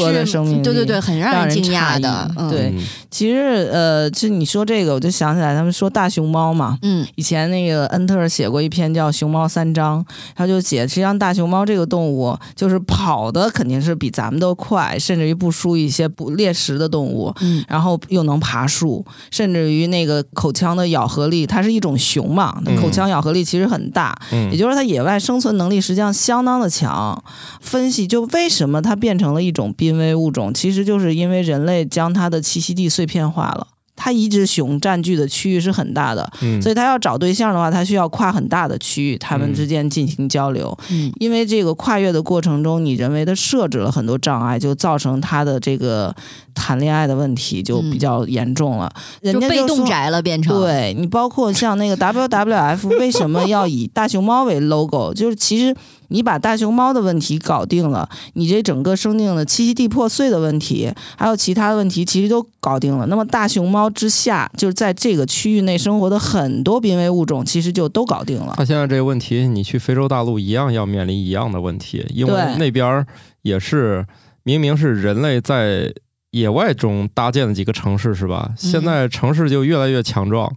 [0.61, 2.29] 对对对，很让让人人惊讶的。
[2.37, 6.77] 嗯对嗯其实呃，就你说这个，我就想起来他们说大熊猫嘛。
[6.81, 10.03] 嗯以前那个恩特尔写过一篇叫《熊猫三章》，
[10.35, 27.23] 他就写，实际上大熊猫这个动物就是跑的肯定是比咱们都快，甚至于不输一些捕猎食的动物，嗯然后又能爬树，甚至于那个口腔的咬合力，它是一种熊嘛，嗯口腔咬合力其实很大，嗯也就是说它野外生存能力实际上相当的强。
[27.61, 33.67] 分析就为什么它变成了一种濒危物种，其实就是因为人类将它的栖息地碎片化了。
[33.99, 40.77] 它一只熊占据的区域是很大的，嗯所以它要找对象的话，它需要跨很大的区域，它们嗯之间进行交流。
[40.91, 46.15] 嗯因为这个跨越的过程中，你人为的设置了很多障碍，就造成它的这个
[46.57, 48.91] 谈恋爱的问题就比较严重了。
[49.21, 50.59] 人家被家就说动宅了变成。
[50.59, 55.13] 对你包括像那个 WWF 为什么要以大熊猫为 logo？
[55.13, 55.75] 就是其实
[56.07, 63.05] 你把大熊猫的问题搞定了，你这整个生命的栖息地破碎的问题，还有其他的问题，其实都搞定了。
[63.05, 68.53] 那么大熊猫之下，就是在这个区域内生活的很多濒危物种，其实就都搞定了。
[68.57, 73.05] 它现在这个问题，你去非洲大陆一样要面临一样的问题，因为那边儿
[73.41, 74.05] 也是
[74.43, 75.93] 明明是人类在
[76.31, 78.51] 野外中搭建的几个城市，是吧？
[78.57, 80.51] 现在城市就越来越强壮，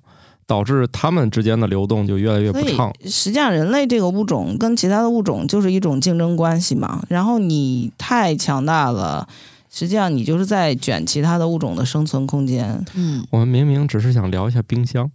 [0.46, 2.92] 导致它们之间的流动就越来越不畅。
[3.04, 7.02] 实际上，人类这个物种跟其他的物种就是一种竞争关系嘛。
[7.08, 9.28] 然后你太强大了，
[9.72, 12.84] 实际上你就是在卷其他的物种的生存空间。
[12.94, 15.08] 嗯，我们明明只是想聊一下冰箱，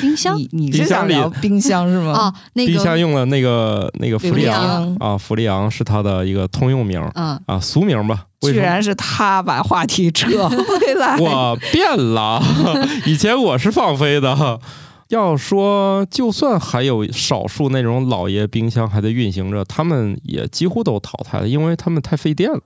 [0.00, 2.12] 冰箱你你冰箱里是想聊冰箱是吗？
[2.12, 8.26] 哦，那冰箱用了那个那个氟利昂昂啊，氟利昂是它的一个通用名儿嗯啊，俗名吧？
[8.42, 11.16] 居然是他把话题扯回来。
[11.16, 12.42] 我变了，
[13.06, 14.60] 以前我是放飞的。
[15.08, 22.60] 要说，就算还有少数那种老爷冰箱还在运行着，他们也几乎都淘汰了，因为他们太费电了。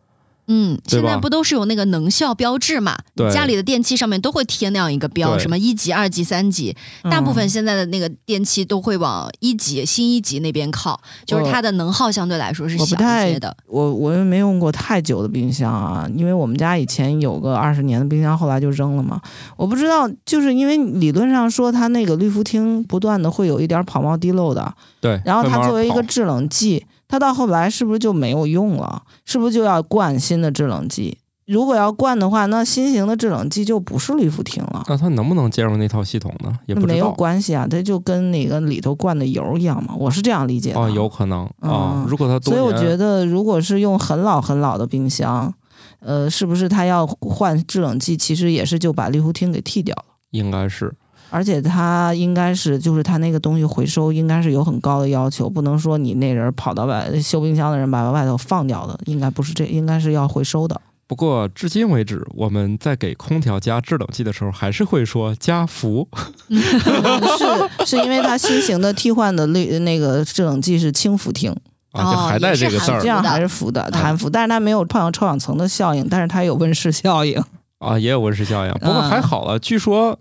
[0.48, 2.96] 嗯，现在不都是有那个能效标志嘛？
[3.14, 6.76] 对家里的电器上面都会贴那样一个标，什么一级、二级、三级。
[7.02, 13.56] 嗯大部分现在的那个电器都会往一级、新一级那边靠，就是它的能耗相对来说是小我不太一些的。
[13.66, 19.20] 我我又没用过太久的冰箱啊，因为我们家以前有个二十年的冰箱，后来就扔了嘛。
[19.56, 29.02] 我不知道，就是因为理论上说它那个滤浮厅不断的会有一点跑冒滴漏的，对，然后它作为一个制冷剂，它到后来是不是就没有用了？
[29.24, 31.18] 是不是就要灌新的制冷剂？
[31.46, 34.82] 如果要灌的话，那新型的制冷剂就不是滤浮厅了。
[34.88, 36.52] 那它能不能接入那套系统呢？
[36.66, 37.12] 也不没有。
[37.12, 40.80] 关系啊，它就跟那个里头灌的油一样嘛，我是这样理解的。
[40.80, 45.54] 哦，有可能啊、嗯如果它多所以我觉得，如果是用很老很老的冰箱，
[46.00, 48.16] 呃，是不是它要换制冷剂？
[48.16, 50.16] 其实也是就把滤浮厅给替掉了。
[50.32, 50.92] 应该是
[51.30, 60.80] 而且它应该是，就是它那个东西回收应该是有很高的要求，不能说你那人跑到外修冰箱的人把外头放掉的，应该不是这，应该是要回收的。
[61.08, 66.08] 不过至今为止，我们在给空调加制冷剂的时候，还是会说加氟。
[66.48, 71.54] 是是因为它新型的替换的滤那个制冷剂是氢氟烃，
[71.92, 77.40] 啊，就还带这个字儿这样还是氟的嗯含氟，但是它没有泡氧臭氧层的效应，但是它有温室效应。
[77.78, 78.72] 啊，也有温室效应。
[78.72, 80.18] 不过嗯还好了，据说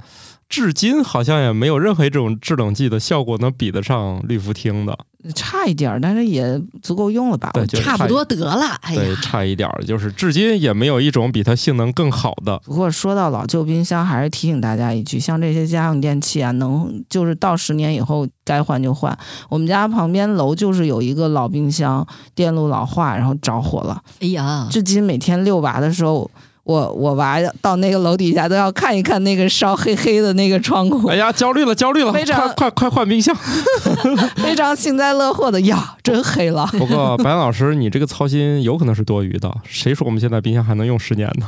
[0.48, 4.98] 至今好像也没有任何一种制冷剂的效果能比得上氯氟烃的。
[5.34, 7.50] 差一点儿，但是也足够用了吧？
[7.52, 8.68] 对就差不多得了。
[8.82, 12.60] 哎对，呀，差一点儿，就是至今也没有一种比它性能更好的。
[12.60, 19.18] 不过说到老旧冰箱，还是提醒大家一句，像这些家用电器啊，能就是到十年以后该换就换。
[19.50, 22.06] 我们家旁边楼就是有一个老冰箱，
[22.36, 24.00] 电路老化，然后着火了。
[24.22, 26.30] 哎呀，至今每天遛娃的时候，
[26.66, 33.36] 我我娃到那个楼底下都要看一看那个烧黑黑的那个窗户，哎呀，焦虑了，焦虑了，非常快快快换冰箱！
[34.38, 36.66] 非常幸灾乐祸的呀，真黑了。
[36.72, 39.52] 不过白岩老师，你这个操心有可能是多余的。
[39.64, 41.48] 谁说我们现在冰箱还能用十年呢？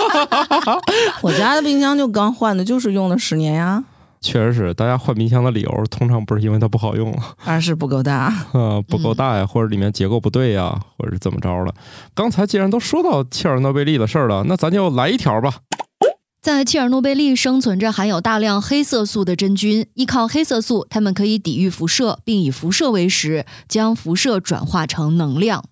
[1.22, 3.82] 我家的冰箱就刚换的，就是用了十年呀，
[4.20, 8.32] 确实是，大家换冰箱的理由通常不是因为它不好用了，二是不够大。
[8.52, 11.74] 呃，不够大呀，或者里面结构不对呀，或者是怎么着了。
[12.14, 15.54] 刚才既然都说到切尔诺贝利的事儿了，那咱就来一条吧。
[16.42, 25.64] 在切尔诺贝利生存着含有大量黑色素的真菌，依靠黑色素，它们可以抵御辐射，并以辐射为食，将辐射转化成能量。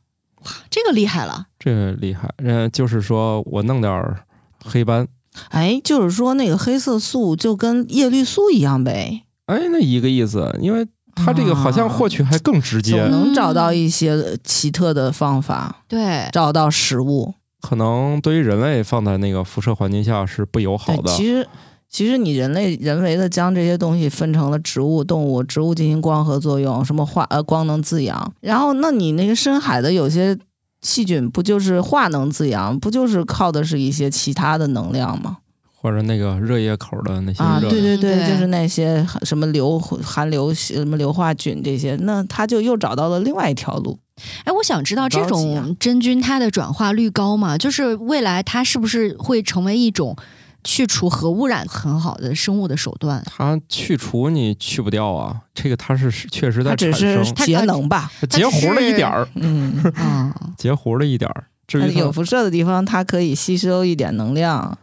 [0.45, 1.47] 哇，这个厉害了！
[1.59, 4.21] 这厉害，呃，就是说我弄点儿
[4.63, 5.09] 黑斑，
[5.51, 12.93] 哎，就是说那个黑色素就跟叶绿素一样呗，哎，那一个意思，因为它这个好像获取还更直接。
[12.93, 17.35] 总能找到一些奇特的方法，对，找到食物。
[17.61, 21.13] 可能对于人类放在那个辐射环境下是不友好，的。
[21.13, 21.45] 其实
[21.89, 30.39] 其实你人类人为的将这些东西分成了植物、动物，植物进行光合作用，什么化呃光能自养，然后那你那个深海的有些
[30.83, 35.39] 细菌不就是化能自养，不就是靠的是一些其他的能量吗？
[35.81, 43.97] 或者那个热液口的那些啊，对对对，对就是那些什么硫含硫什么硫化菌这些，那他就又找到了另外一条路。
[44.43, 47.57] 哎，我想知道这种真菌它的转化率高吗？
[47.57, 50.17] 就是未来它是不是会成为一种
[50.65, 53.23] 去除核污染很好的生物的手段？
[53.27, 61.45] 它去除你去不掉啊，这个它是确实在它只产是生，节能吧，它截胡了一点儿，嗯，啊， 截胡了一点儿。
[61.67, 64.77] 至于它有辐射的地方，它可以吸收一点能量，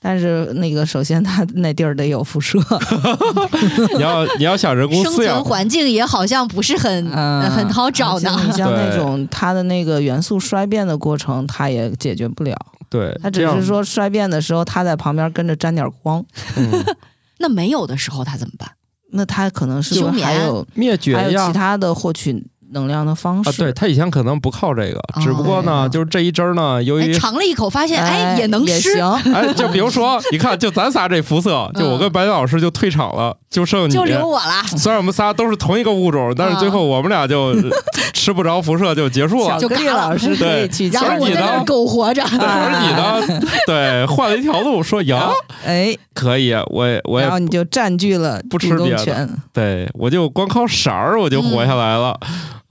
[0.00, 2.58] 但是那个首先它那地儿得有辐射
[3.96, 8.40] 你要你要想人工生饲养存，环境也好像不是很、嗯，很好找呢。
[8.44, 12.56] 你像那对种它的那个元素衰变的过程，它也解决不了，
[12.92, 16.22] 对，他只是说衰变的时候，他在旁边跟着沾点光，
[16.56, 16.70] 嗯
[17.40, 18.70] 那没有的时候他怎么办？
[19.14, 21.52] 那他可能是还有灭绝还有其。
[21.52, 22.32] 他的获取
[22.72, 23.50] 能量的方式？
[23.50, 33.92] 啊，对，他以前可能不靠这个，只不过哦呢，就是这一针儿呢，由哎，于尝了一口发现，哎，哎也能吃，行， 哎，就比如说，你看，就咱仨这肤色，就我跟白老师就退场了，就剩你。
[33.92, 34.62] 就留我了。
[34.76, 37.54] 虽然我们仨都是同一个物种，但是最后我们俩就
[38.12, 39.68] 吃不着辐射就结束了小。
[39.68, 42.22] 格力老师可以去然后牵你呢我在那苟活着。
[42.24, 43.42] 对，而你呢？
[43.66, 45.16] 对，换了一条路，说赢，
[45.64, 49.28] 哎，可以，我也我也然后你就占据了不吃别的权。
[49.52, 52.18] 对，我就光靠色儿我就活下来了、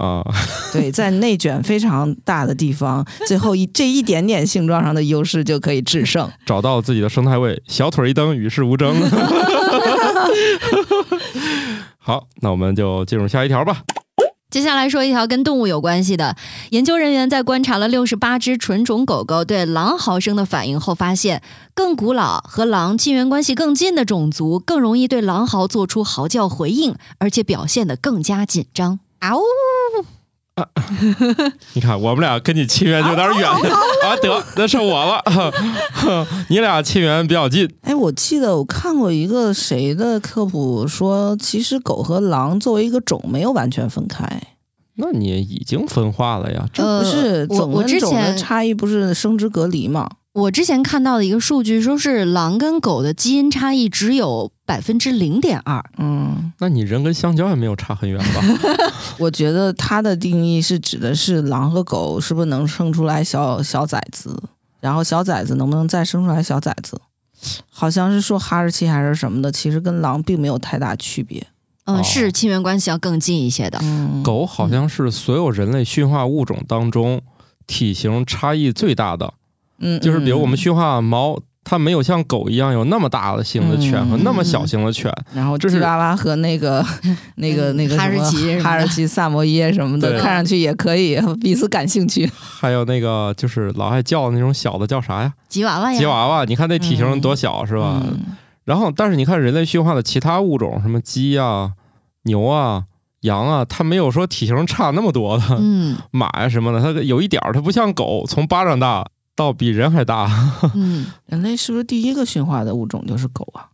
[0.02, 0.24] 啊！
[0.74, 6.28] 对，在内卷非常大的地方，最后一这一点点性状上的优势就可以制胜。
[6.46, 8.96] 找到自己的生态位，小腿一蹬，与世无争。
[12.00, 13.84] 好，那我们就进入下一条吧。
[14.50, 16.36] 接下来说一条跟动物有关系的。
[16.72, 21.42] 研究人员在观察了六十八只纯种狗狗对狼嚎声的反应后，发现
[21.74, 29.00] 更古老和狼亲缘关系更近的种族更容易对狼嚎做出嚎叫回应，而且表现得更加紧张。
[29.22, 29.42] 嗷呜！
[31.74, 33.50] 你看，我们俩跟你亲缘就有点远
[34.04, 35.24] 啊，得，那是我了。
[36.50, 44.28] 你俩亲缘比较近，哎，我记得我看过一个谁的科普说，其实狗和狼作为一个种没有完全分开，
[44.96, 46.68] 那你已经分化了呀。
[46.74, 50.10] 这不是呃我我种跟种的之前差异，不是生殖隔离吗？
[50.34, 55.84] 我之前看到的一个数据，说是狼跟狗的基因差异只有百分之零点二。
[55.98, 58.42] 嗯，那你人跟香蕉也没有差很远吧？
[59.20, 64.42] 我觉得它的定义是指的是狼和狗是不是能生出来小小崽子，
[64.80, 67.02] 然后小崽子能不能再生出来小崽子？
[67.70, 71.46] 好像是说哈士奇还是什么的，其实跟狼并没有太大区别。
[71.84, 73.78] 嗯，哦是亲缘关系要更近一些的。
[73.82, 77.22] 嗯，狗好像是所有人类驯化物种当中
[77.68, 79.34] 体型差异最大的，
[79.80, 85.12] 嗯，就是比如我们嗯驯化猫，它没有像狗一样有那么大的型的犬和那么小型的犬。
[85.34, 86.84] 然后这是吉娃娃和那个、
[87.38, 92.30] 那个、那个哈士奇 哈士奇、萨摩耶什么的，看上去也可以，彼此感兴趣。
[92.36, 95.34] 还有那个就是老爱叫的那种小的叫啥呀？
[95.48, 98.02] 吉娃娃呀，吉娃娃，你看那体型多小、是吧？
[98.06, 101.72] 嗯然后，但是你看人类驯化的其他物种，什么鸡啊、
[102.24, 102.84] 牛啊、
[103.22, 105.44] 羊啊，它没有说体型差那么多的。
[105.60, 110.30] 嗯 马呀、什么的，它有一点儿，它不像狗，从巴掌大到比人还大。
[110.76, 113.70] 嗯， 人类是不是第一个驯化的物种就是狗啊？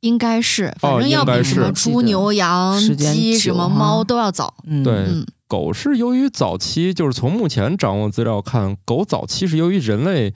[0.00, 4.54] 应该是，反正要比什么猪、牛、羊、鸡、什么猫都要早。
[4.66, 10.34] 嗯，对嗯狗是由于早期，就是从目前掌握资料看，狗早期是由于人类，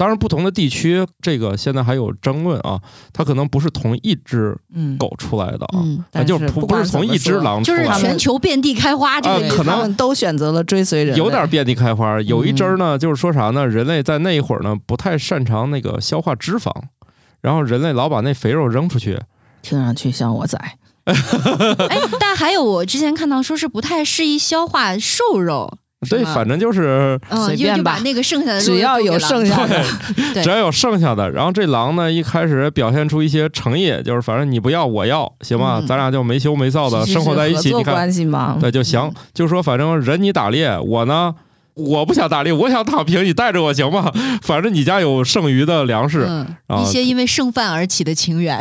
[0.00, 2.80] 当然不同的地区，这个现在还有争论啊，
[3.12, 5.66] 它可能不是同一只嗯，狗出来的
[6.14, 7.84] 啊，就是不是从一只狼出就是。
[8.00, 9.34] 全球遍地开花这个。
[9.34, 13.66] 呃可能都选择了追随人类，有点遍地开花，有一阵儿呢，就是说啥呢？
[13.66, 16.72] 人类在那一会儿呢，不太擅长那个消化脂肪，
[17.42, 19.20] 然后人类老把那肥肉扔出去，
[19.60, 20.58] 听上去像我仔。
[21.04, 29.84] 哎，但还有我之前看到说是不太适宜消化瘦肉，是对，吗反正就是嗯，随因为就便吧把那个剩下的只要有剩下的，
[30.42, 37.74] 只要有剩下的，然后这狼呢一开始表现出一些诚意，就是反正你不要我要，行吧，嗯咱俩就没羞没臊的生活在一起。
[37.74, 41.34] 你看，关系嘛，对就行，就说反正人你打猎，我呢
[41.74, 44.10] 我不想打猎，我想躺平，你带着我行吗？
[44.40, 48.58] 反正你家有剩余的粮食，嗯，一些因为剩饭而起的情缘。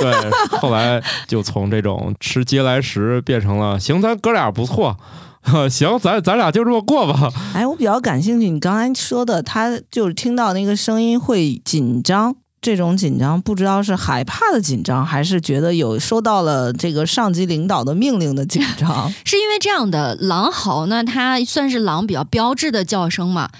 [0.00, 4.96] 对，后来就从这种吃嗟来食变成了行，咱哥俩不错。
[5.70, 7.30] 行，咱咱俩就这么过吧。
[7.54, 19.12] 哎，我比较感兴趣，你刚才说的，他就是听到那个声音会紧张，这种紧张不知道是害怕的紧张，还是觉得有收到了这个上级领导的命令的紧张。
[19.24, 23.50] 是因为这样的，狼嚎呢，它算是狼比较标志的叫声嘛，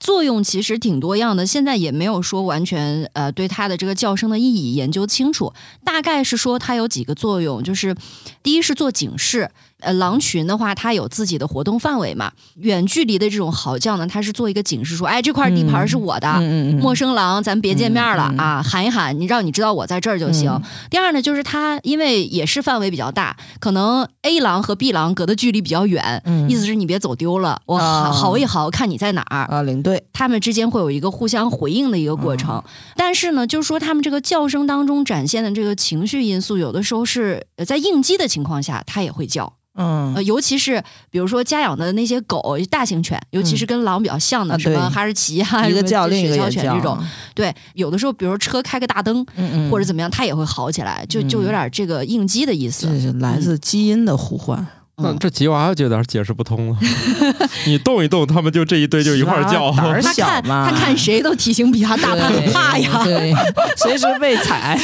[0.00, 5.52] 作用其实挺多样的，现在也没有说完全呃对它的这个叫声的意义研究清楚。
[5.84, 7.94] 大概是说它有几个作用，就是
[8.42, 9.50] 第一是做警示。
[9.84, 12.32] 呃，狼群的话，它有自己的活动范围嘛。
[12.56, 20.50] 远距离的这种嚎叫呢，它是做一个警示，说，哎，这块地盘是我的，嗯嗯嗯陌生狼，咱别见面了、啊，喊一喊，你让你知道我在这儿就行。
[20.50, 29.44] 嗯第二呢，就是它因为也是范围比较大，可能 A 狼和 B 狼隔的距离比较远，嗯意思是你别走丢了，我啊嚎嚎一嚎，看你在哪儿。
[29.50, 32.62] 啊，领队，他们之间会有一个互相回应的一个过程，
[32.96, 39.52] 但是呢，就是说他们这个叫声当中展现的这个情绪因素，有的时候是呃在应激的情况下，它也会叫。
[39.76, 46.96] 嗯呃，尤其是比如说家养的那些狗，大型犬，尤其是跟狼比较像的，啊什么哈士奇啊，一个叫另一个雪橇犬这种，，
[47.34, 52.86] 对，有的时候比如说车开个大灯、嗯嗯，或者怎么样，它也会好起来，就就有点这个应激的意思。
[52.86, 54.66] 这是来自基因的呼唤，嗯
[54.96, 56.78] 那这吉娃娃就有点解释不通了。
[57.66, 59.72] 你动一动，他们就这一堆就一块儿叫。
[59.72, 63.02] 胆儿 他看小嘛，他看谁都体型比他大，他很怕呀。
[63.02, 63.34] 对，
[63.76, 64.78] 随时被踩，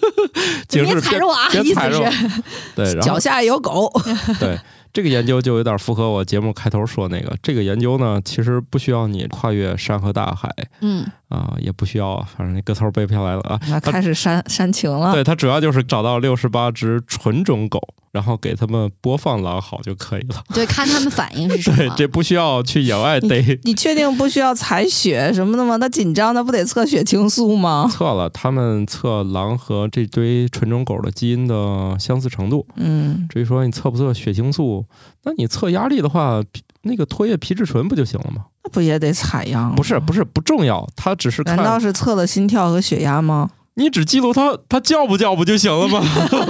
[0.70, 1.48] 别踩着我啊！
[1.52, 2.42] 意思别踩着我是，
[2.74, 3.92] 对，脚下有狗，
[4.40, 4.58] 对
[4.92, 7.36] 这个研究就有点符合我节目开头说那个。
[7.42, 13.60] 这个研究呢，其实不需要你跨越山和大海嗯，啊、也不需要，反正那个头儿背不下来了啊。
[13.68, 15.12] 那开始煽煽情了。
[15.12, 17.80] 对，它主要就是找到六十八只纯种狗，
[18.12, 20.42] 然后给他们播放狼嚎就可以了。
[20.54, 21.76] 对，看他们反应是什么。
[21.78, 23.58] 对这不需要去野外逮。
[23.64, 25.76] 你确定不需要采血什么的吗？
[25.76, 27.88] 他紧张，他不得测血清素吗？
[27.90, 32.64] 测了，他们测狼和这堆纯种狗的基因的相似程度。
[32.76, 34.84] 嗯，至于说你测不测血清素，
[35.24, 38.46] 那你测压力的话，皮那个唾液皮质醇不就行了吗？
[38.64, 39.74] 那不也得采样？
[39.74, 43.50] 不是，不是不重要，他只是难道是测了心跳和血压吗？
[43.74, 46.00] 你只记录他他叫不叫不就行了吗？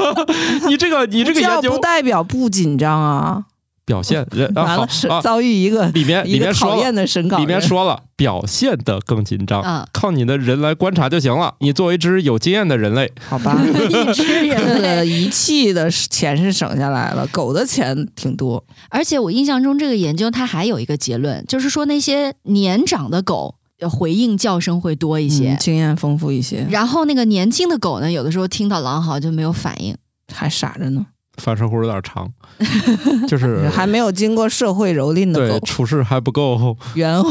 [0.69, 3.45] 你这个你这个研究叫不代表不紧张啊！
[3.87, 11.55] 表现 人啊完了是啊，遭遇一个里面里面说的审稿，里面说了表现的更紧张，嗯，靠你的人来观察就行了。
[11.61, 13.57] 你作为一只有经验的人类，好吧？
[13.65, 15.07] 一只这人个类。
[15.07, 18.63] 仪器的钱是省下来了， 狗的钱挺多。
[18.91, 29.95] 而且我印象中，这个研究它还有一个结论，就是说那些年长的狗呃回应叫声会多一些，嗯经验丰富一些，然后那个年轻的狗呢，有的时候听到狼嚎就没有反应。
[30.35, 31.07] 还傻着呢，
[31.37, 32.31] 反射弧有点长，
[33.29, 37.31] 就是还没有经过社会蹂躏的狗，对处事还不够，圆 滑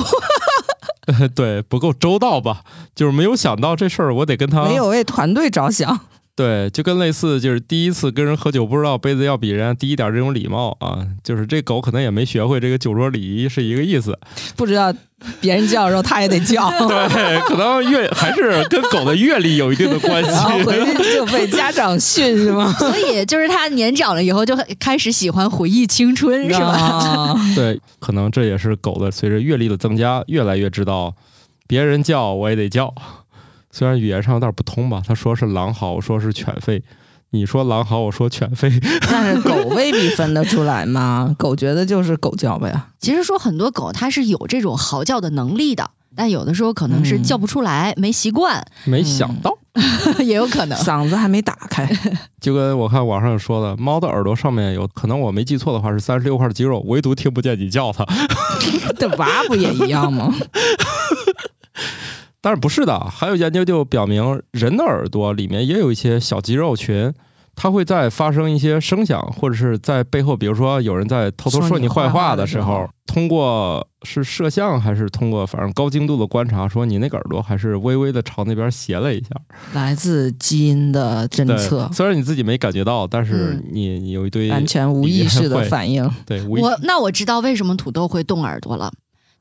[1.36, 2.62] 对不够周到吧？
[2.95, 5.99] 就是没有想到这事儿，我得跟他没有为团队着想。
[6.36, 14.19] 对，就跟类似就是第一次跟人喝酒，不知道杯子要比人家低一点这种礼貌啊，就是这狗可能也没学会这个酒桌礼仪是一个意思。
[14.57, 14.93] 不知道
[15.39, 20.29] 别人叫的时候，他也得叫，对，可能阅还是跟狗的阅历有一定的关系。
[20.29, 22.73] 然后回去就被家长训是吗？
[22.77, 27.33] 所以就是它年长了以后就开始喜欢回忆青春，是吧？
[27.33, 27.36] 吧？
[27.55, 31.15] 对，可能这也是狗的随着阅历的增加，越来越知道
[31.65, 32.93] 别人叫我也得叫。
[33.78, 36.82] 虽然语言上有点不通吧，他说是狼嚎，我说是犬吠。
[37.32, 38.71] 你说狼嚎，我说犬吠。
[39.11, 42.73] 但是狗未必分得出来吗， 狗觉得就是狗叫呗。
[43.01, 49.57] 其实说很多狗它是有这种嚎叫的能力的，但有的时候可能是嗯叫不出来，没习惯，没想到，
[50.23, 50.80] 也有可能。
[50.80, 51.86] 嗓子还没打开，
[52.39, 58.05] 就跟我看网上说的，猫的耳朵上面有可能我没记错的话是三十六块肌肉，唯独听不见你叫它。
[58.97, 60.34] 这娃不也一样吗？
[62.45, 67.11] 但是不是的，还有研究就表明，人的耳朵里面也有一些小肌肉群，
[67.55, 79.29] 它会在发生一些声响，或者是在背后，比如说有人在偷偷说你坏话的时候通过是摄像还是通过反正高精度的观察，说你那个耳朵还是微微的朝那边斜了一下。
[79.73, 83.63] 来自基因的侦测，虽然你自己没感觉到，但是嗯。
[83.71, 86.07] 你你有一堆完全无意识的反应。
[86.27, 88.91] 对无意我那我知道为什么土豆会动耳朵了。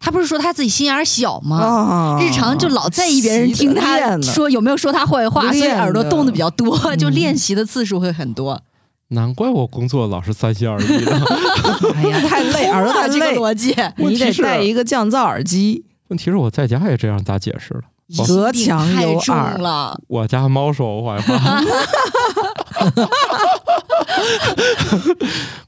[0.05, 1.57] 他不是说他自己心眼儿小吗？
[1.57, 8.61] 啊日常就老在意别人听他说有没有说他坏话，所以耳朵动的比较多，嗯就练习的次数会很多。
[9.09, 11.13] 难怪我工作老是三心二意的。
[11.97, 15.87] 哎呀，太累，耳朵太这个累， 逻辑，你得戴一个降噪耳机。
[16.09, 17.81] 问题是我在家也这样，咋解释了？
[18.27, 19.99] 隔墙有太重耳了。
[20.09, 21.63] 我家猫说我坏话，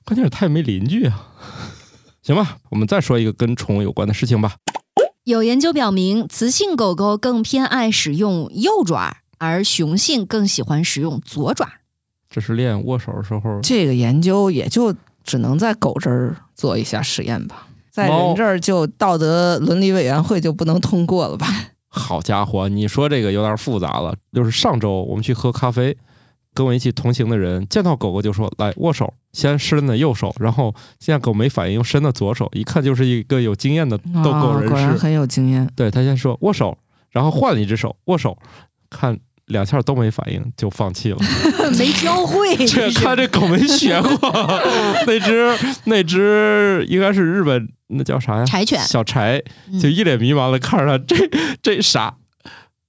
[0.05, 1.23] 关键是他也没邻居啊。
[2.27, 4.57] 行吧，我们再说一个跟宠物有关的事情吧。
[5.23, 11.69] 有研究表明，雌性狗狗更偏爱使用右爪，而雄性更喜欢使用左爪。
[12.29, 21.47] 这是练握手的时候，这个研究也就只能在狗这儿做一下实验吧，在猫人这儿就道德伦理委员会就不能通过了吧？
[21.87, 24.17] 好家伙，你说这个有点复杂了。
[24.33, 25.97] 就是上周我们去喝咖啡，
[26.57, 34.67] 跟我一起同行的人见到狗狗就说：“来握手。”先伸的右手，然后现在狗没反应，又伸的左手，一看就是一个有经验的逗狗人士。
[34.67, 35.69] 啊果然很有经验。
[35.77, 36.79] 对他先说握手，
[37.11, 38.39] 然后换了一只手握手，
[38.89, 41.19] 看两下都没反应就放弃了。
[41.79, 44.33] 没教会，这看这狗没学过，
[45.07, 45.55] 那只
[45.85, 48.45] 那只应该是日本那叫啥呀？
[48.47, 51.31] 柴犬小柴嗯就一脸迷茫的看着他，这
[51.61, 52.15] 这啥？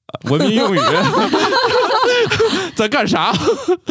[0.07, 0.79] 呃文明用语
[2.75, 3.31] 在干啥？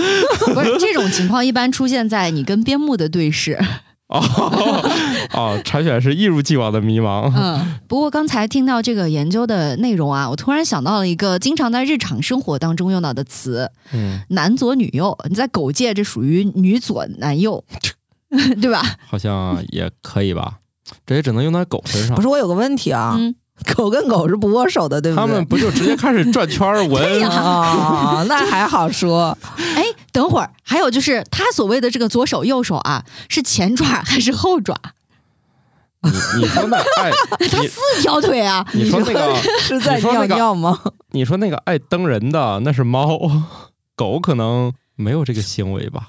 [0.54, 3.58] 不是这种情况，一般出现在你跟边牧的对视。
[4.08, 4.22] 哦
[5.32, 7.28] 哦，柴犬是一如既往的迷茫。
[7.36, 15.18] 嗯，不过刚才听到这个研究的内容啊，我突然想到了一个经常在日常生活当中用到的词嗯，“男左女右”。
[15.28, 17.64] 你在狗界这属于女左男右，
[18.62, 18.80] 对吧？
[19.08, 20.58] 好像也可以吧。
[21.04, 22.22] 这也只能用在狗身上不。
[22.22, 23.34] 是，我有个问题啊，嗯，
[23.74, 25.26] 狗跟狗是不握手的，对不对？
[25.26, 27.22] 他们不就直接开始转圈儿 闻？
[27.28, 29.36] 啊， 那还好说。
[29.56, 34.74] 哎，等会儿还有就是他所谓的这个左手右手啊，是前爪还是后爪？
[36.02, 37.10] 你你说那爱
[37.48, 38.64] 他四条腿啊！
[38.74, 40.78] 你说那个是在尿尿吗？
[41.10, 43.18] 你说那个爱蹬人的那是猫，
[43.96, 46.06] 狗可能没有这个行为吧？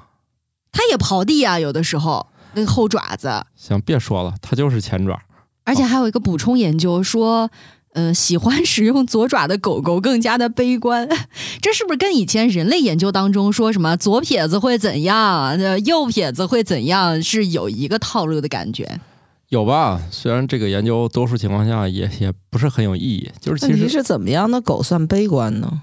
[0.71, 3.43] 它也刨地啊，有的时候那个后爪子。
[3.55, 5.19] 行，别说了，它就是前爪。
[5.67, 7.51] 而且还有一个补充研究说，
[7.91, 11.05] 呃，喜欢使用左爪的狗狗更加的悲观，
[11.61, 19.01] 这是不是跟以前人类研究当中说什么左撇子会怎样，呃，右撇子会怎样，是有一个套路的感觉？
[19.49, 20.01] 有吧？
[20.09, 25.81] 虽然这个研究多数情况下也也不是很有意义，就是问题其实是怎么样的狗算悲观呢？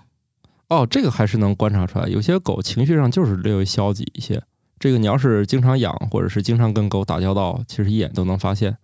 [0.68, 4.42] 哦，这个还是能观察出来，有些狗情绪上就是略微消极一些。
[4.78, 8.78] 这个你要是经常养，或者是经常跟狗打交道，其实一眼都能发现。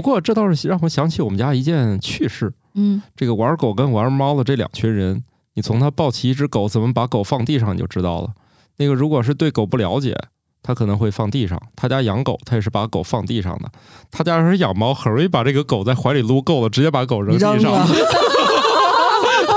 [0.00, 5.22] 不过这倒是让我想起我们家一件趣事：嗯，这个玩狗跟玩猫的这两群人，
[5.52, 8.30] 你从他抱起一只狗怎么把狗放地上你就知道了。
[8.78, 10.16] 那个如果是对狗不了解，
[10.62, 11.60] 他可能会放地上。
[11.76, 13.70] 他家养狗，他也是把狗放地上的。
[14.10, 17.86] 他家要是养猫，很容易把这个狗在怀里撸够了，直接把狗扔地上。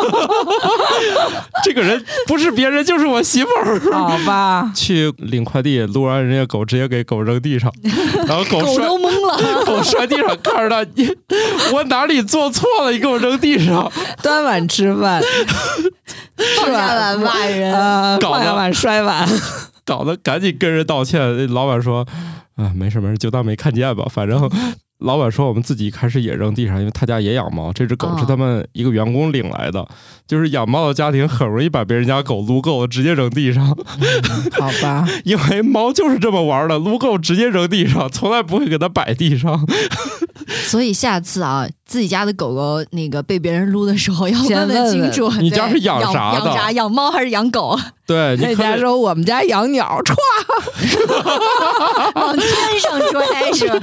[1.64, 3.80] 这个人不是别人，就是我媳妇儿。
[3.92, 7.72] 好吧， 去领快递，撸完人家狗，直接给狗扔地上，
[8.28, 9.66] 然后狗 摔狗都懵了。
[9.66, 11.10] 狗摔地上，看着他，你
[11.74, 12.92] 我哪里做错了？
[12.92, 13.92] 你给我扔地上，
[14.22, 15.22] 端碗吃饭，
[16.58, 19.28] 放下碗骂人呃，搞下碗摔碗。
[19.86, 21.20] 搞得赶紧跟人道歉。
[21.36, 22.08] 那老板说
[22.56, 24.06] ：“啊，没事没事，就当没看见吧。
[24.10, 24.50] 反正
[25.04, 29.88] 老板说我们自己一开始也扔地上，因为他家也养猫，这只狗是他们一个员工领来的。
[30.26, 33.68] 就是养猫的家庭很容易把别人家狗撸够了，直接扔地上，
[34.54, 39.68] 好吧， 因为猫就是这么玩的，撸够直接扔地上，从来不会给它摆地上。
[40.66, 46.72] 所以下次啊，自己家的狗狗那个被别人撸的时候，要问清楚，你家是养养啥的养啥？
[46.72, 47.78] 养猫还是养狗？
[48.06, 50.16] 对，你那家说我们家养鸟，歘，
[52.16, 52.48] 往天
[52.80, 53.80] 上拽是吧？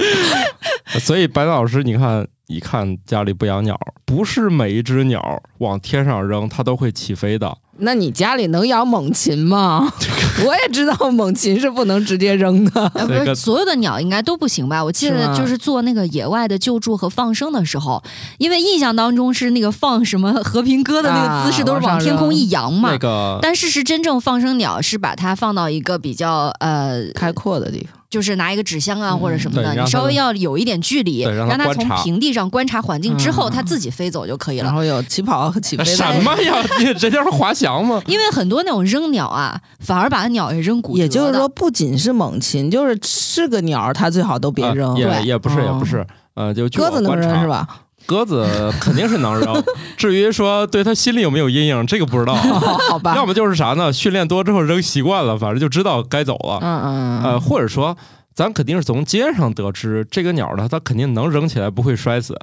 [0.99, 7.57] 所以白老师，你看，一看家里不养鸟，不是每一只鸟往天上扔，它都会起飞的。
[7.83, 9.91] 那你家里能养猛禽吗？
[10.45, 12.91] 我也知道猛禽是不能直接扔的。
[12.93, 14.83] 呃，不是所有的鸟应该都不行吧？
[14.83, 18.03] 我记得就是做那个野外的救助和放生的时候，
[18.37, 22.91] 因为印象当中是那个放什么和平鸽的那个姿势啊都是往天空一扬嘛。
[22.91, 34.65] 那个但事实真正放生鸟是把它放到一个比较呃，开阔的地方，就是拿一个纸箱啊嗯或者什么的，你稍微要有一点距离，让它从平地上观察环境之后，嗯它自己飞走就可以了。
[34.65, 35.89] 然后有起跑和起飞的。
[35.95, 36.53] 什么呀？
[36.77, 38.03] 你这叫滑翔吗？
[38.05, 44.97] 因为很多那种扔鸟啊，反而把鸟也扔骨折的也就是说，不仅是猛禽，就是是个鸟，它最好都别呃扔。
[44.97, 46.05] 也对也不是，也哦不是。
[46.33, 47.47] 呃，就鸽子能扔是？
[47.47, 47.67] 吧？
[48.05, 48.45] 鸽子
[48.79, 49.63] 肯定是能扔，
[49.97, 52.33] 至于说对他心里有没有阴影，这个不知道。
[52.33, 53.93] 哦 好吧，要么就是啥呢？
[53.93, 56.59] 训练多之后扔习惯了，反正就知道该走了。
[56.61, 57.95] 嗯嗯呃，嗯，或者说，
[58.33, 62.37] 咱肯定是从街上得知，这个鸟呢，它肯定能扔起来，不会摔死，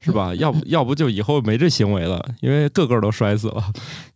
[0.00, 0.34] 是吧？
[0.34, 3.62] 要不要不就以后没这行为了，因为个个都摔死了。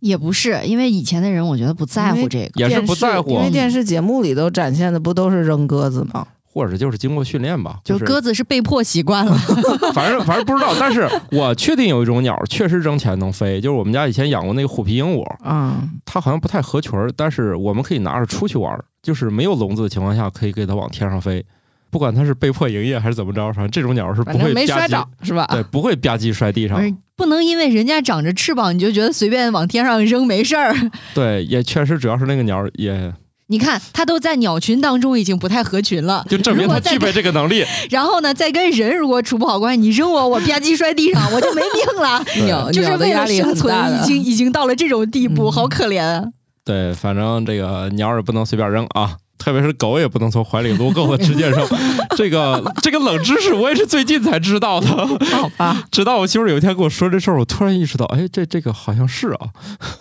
[0.01, 2.61] 也不是，因为以前的人我觉得不在乎这个。
[2.61, 6.27] 也是不在乎因为电视节目里都展现的不都是扔鸽子吗？
[6.59, 9.33] 或者就是经过训练吧，就是鸽子是被迫习惯了，
[9.95, 21.47] 反正反正不知道，但是我确定有一种鸟确实扔起来能飞，就是我们家以前养过那个虎皮鹦鹉，嗯，它好像不太合群儿，但是我们可以拿着出去玩，就是没有笼子的情况下，可以给它往天上飞，
[21.91, 25.47] 不管它是被迫营业还是怎么着，反正这种鸟是不会摔着，是吧？
[25.53, 26.77] 对，不会吧唧摔地上
[27.15, 30.75] 不，能因为人家长着翅膀，你就觉得随便往天上扔没事儿。
[31.15, 33.13] 对，也确实主要是那个鸟也
[33.51, 37.65] 你看，它都在鸟群当中已经不太合群了，就证明它具备这个能力。
[37.91, 42.23] 然后呢，再跟人如果处不好关系，你扔我，我吧唧摔地上，我就没命了。
[42.47, 46.25] 鸟就是为了生存，已经 已经到了这种地步，嗯好可怜啊！
[46.65, 51.67] 对，反正这个鸟儿也不能随便扔啊，特别是狗也不能从怀里撸够了直接扔。
[52.17, 59.49] 这个这个冷知识我也是最近才知道的，好吧， 直到我媳妇有一天跟我说这事儿，我突然意识到，哎，这这个好像是啊。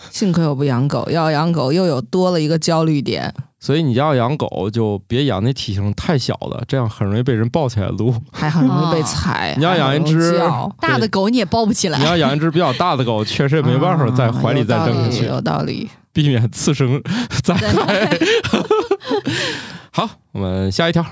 [0.10, 3.34] 幸亏我不养狗，要养狗又有多了一个焦虑点。
[3.60, 8.14] 所以你要养狗，就别养那体型太小的，这样很容易被人抱起来撸。
[8.32, 9.54] 还很容易被踩。
[9.58, 10.40] 你要养一只
[10.80, 12.06] 大的狗你也抱不起来你。
[12.06, 15.42] 要养一只比较大的狗，确实也没办法在怀里再扔下去，啊有道理。
[15.42, 17.00] 有道理避免次生
[17.44, 18.10] 灾害。
[19.98, 21.04] 好，我们下一条。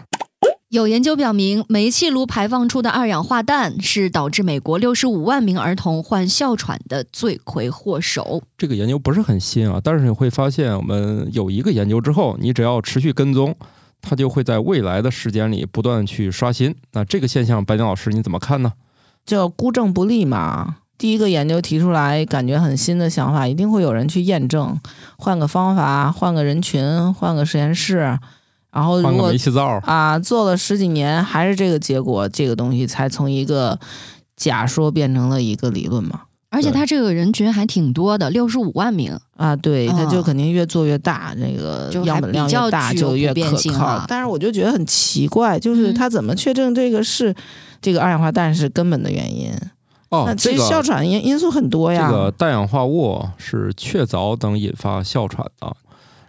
[0.70, 8.44] 有研究表明，煤气炉排放出的二氧化氮是导致美国六十五万名儿童患哮喘的罪魁祸首。
[8.56, 13.56] 这个研究不是很新啊，但是你会发现，我们有一个研究之后，你只要持续跟踪，
[14.04, 16.76] 它就会在未来的时间里不断去刷新。
[16.92, 18.74] 那这个现象，白鸟老师你怎么看呢？
[19.26, 20.76] 叫孤证不立嘛。
[20.96, 24.80] 第一个研究提出来，感觉很新的想法，一定会有人去验证，
[25.18, 28.18] 换个方法，换个人群，换个实验室，
[28.76, 33.80] 然后如果煤气灶，啊做了十几年还是这个结果，这个东西才从一个
[34.36, 36.24] 假说变成了一个理论嘛。
[36.50, 39.18] 而且他这个人群还挺多的，六十五万名。
[39.36, 43.74] 啊，对，它嗯就肯定越做越大，这个样本量越大就越可靠性。
[44.08, 47.34] 但是我就觉得很奇怪，就是嗯他怎么确证这个是
[47.82, 49.52] 这个二氧化氮是根本的原因？
[50.10, 52.10] 哦那，其实哮喘因因素很多呀。
[52.10, 55.76] 这个氮氧化物是确凿等引发哮喘的，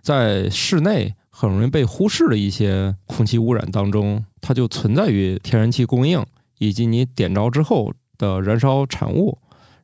[0.03, 6.25] 在室内很容易被忽视的一些空气污染当中，它就存在于天然气供应
[6.57, 9.37] 以及你点着之后的燃烧产物。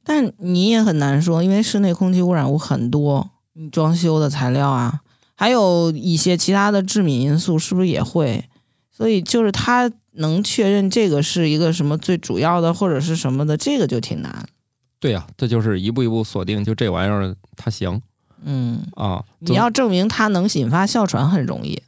[0.03, 5.01] 但你也很难说，因为室内空气污染物很多，你装修的材料啊，
[5.35, 8.43] 还有一些其他的致敏因素，是不是也会？
[8.91, 14.49] 所以就是它能确认这个是一个什么最主要的，或者是什么的，这个就挺难。
[14.99, 18.01] 对呀、这就是一步一步锁定，就这玩意儿它行
[18.45, 19.25] 嗯，啊。
[19.41, 21.83] 你要证明它能引发哮喘很容易，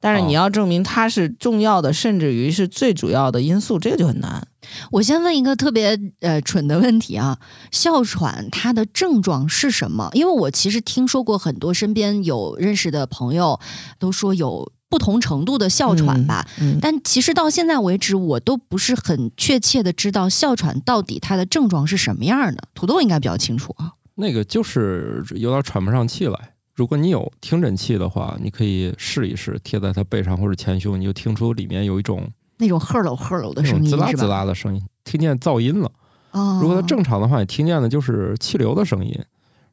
[0.00, 4.46] 但是哦你要证明它是重要的，甚至于是最主要的因素，这个就很难。
[4.92, 7.38] 我先问一个特别呃蠢的问题啊，
[7.72, 10.10] 哮喘它的症状是什么？
[10.12, 13.58] 因为我其实听说过很多身边有认识的朋友
[13.98, 22.62] 都说有不同程度的哮喘吧，嗯，但其实到现在为止，我都不是很确切的知道哮喘到底它的症状是什么样的。
[22.74, 23.94] 土豆应该比较清楚啊。
[24.14, 26.54] 那个就是有点喘不上气来。
[26.74, 32.26] 如果你有听诊器的话，你可以试一试，贴在他背上或者前胸，你就听出里面有一种
[32.58, 34.26] 那种赫喽赫喽的声音滋啦滋？
[34.26, 35.92] 啦的声音，听见噪音了。
[36.30, 39.18] 哦，如果它正常的话，你听见的就是气流的声音，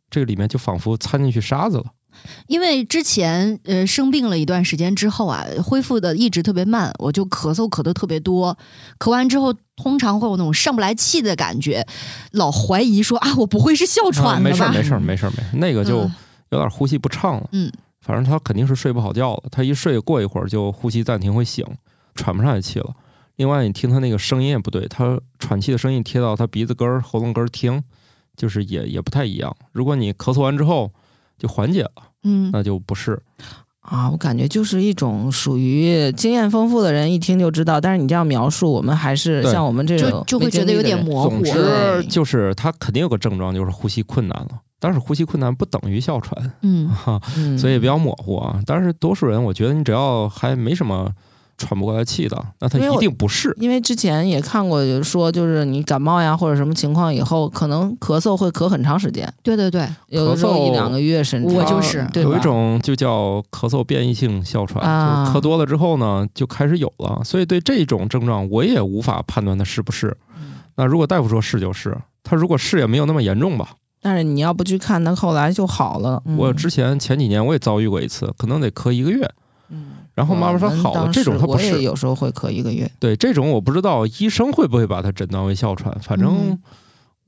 [0.09, 1.85] 这个里面就仿佛掺进去沙子了。
[2.47, 8.57] 因为之前呃生病了一段时间之后啊，恢复的一直特别慢，我就咳嗽咳的特别多，
[8.97, 11.85] 咳完之后通常会有那种上不来气的感觉，
[12.31, 14.49] 老怀疑说啊，我不会是哮啊喘了吧？
[14.49, 16.15] 没事儿没事儿没事儿没事儿，那个就嗯
[16.49, 17.49] 有点呼吸不畅了。
[17.51, 21.65] 嗯，反正他肯定是睡不好觉了，他一睡过一会儿就呼吸暂停会醒，
[22.15, 22.93] 喘不上来气了。
[23.35, 27.81] 另外，你听他那个声音也不对，他喘气的声音贴到他鼻子根儿、喉咙根儿听，
[28.35, 29.55] 就是也也不太一样。
[29.71, 30.91] 如果你咳嗽完之后
[31.37, 33.21] 就缓解了，嗯，那就不是。
[33.81, 41.43] 啊，我感觉就是一种属于经验丰富的人一听就知道，但是你这样描述，我们还是像我们这种就就会觉得有点模糊总。
[41.45, 44.49] 之就是他肯定有个症状，就是呼吸困难了。
[44.81, 48.61] 但是呼吸困难不等于哮喘，嗯，哈，嗯，所以比较模糊啊。
[48.65, 51.11] 但是多数人，我觉得你只要还没什么
[51.59, 53.53] 喘不过来气的，那他一定不是。
[53.59, 67.21] 因为之前也看过，有说就是你感冒呀或者什么情况以后，可能咳嗽会咳很长时间，对对对，有的时候咳嗽一两个月甚至我就是有一种就叫咳嗽变异性哮喘，啊就是咳多了之后呢，就开始有了。
[67.23, 70.15] 所以对这种症状，我也无法判断它是不是。
[70.35, 71.93] 嗯那如果大夫说是就是，
[72.23, 73.71] 他如果是也没有那么严重吧。
[74.01, 76.21] 但是你要不去看，他后来就好了。
[76.25, 79.33] 嗯我之前前几年我也遭遇过一次，可能得咳一个月，嗯
[80.19, 81.81] 然后妈妈说好这种时我也它不是。
[81.81, 82.91] 有时候会咳一个月。
[82.99, 86.59] 对这种我不知道医生会不会把它诊断为哮喘，反正嗯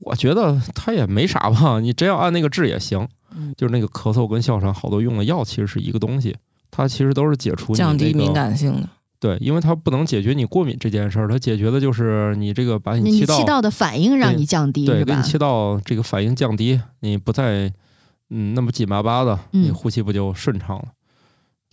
[0.00, 3.08] 我觉得它也没啥吧，你真要按那个治也行。
[3.34, 6.36] 嗯就是那个咳嗽跟哮喘好多用的药其实是一个东西，
[6.70, 8.86] 它其实都是解除你那个降低敏感性的。
[9.18, 15.14] 对，因为它不能解决你过敏这件事儿，它解决的就是你这个把你你气道气道的反应让你降低对，是吧？
[15.14, 17.72] 给你气道这个反应降低，你不再
[18.28, 20.84] 嗯那么紧巴巴的，你嗯呼吸不就顺畅了？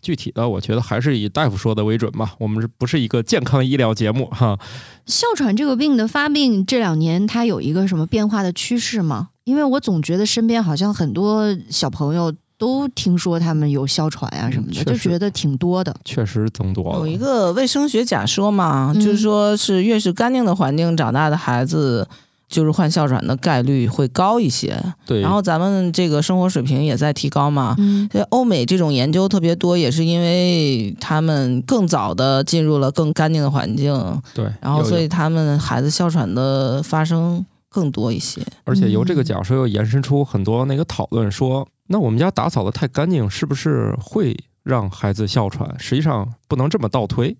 [0.01, 2.33] 具体的，我觉得还是以大夫说的为准吧。
[2.39, 4.57] 我们是不是一个健康医疗节目哈？
[5.05, 9.29] 哮喘这个病的发病这两年，它有一个什么变化的趋势吗？
[9.43, 15.95] 因为我总觉得身边好像很多小朋友都听说他们有哮喘啊什么的，嗯就觉得挺多的。
[16.05, 16.99] 确实增多了。
[16.99, 22.07] 有一个卫生学假说嘛，嗯就是说是越是干净的环境长大的孩子，
[22.49, 24.77] 就是患哮喘的概率会高一些。
[25.05, 27.75] 对，然后咱们这个生活水平也在提高嘛。
[27.77, 38.41] 嗯所以欧美这种研究特别多，也是因为他们更早的进入了更干净的环境，对，然后所以他们孩子哮喘的发生更多一些。
[38.63, 45.69] 而且由这个嗯假设又延伸出很多那个讨论，说那我们家打扫的太干净，是不是会让孩子哮喘？
[45.77, 47.35] 实际上不能这么倒推，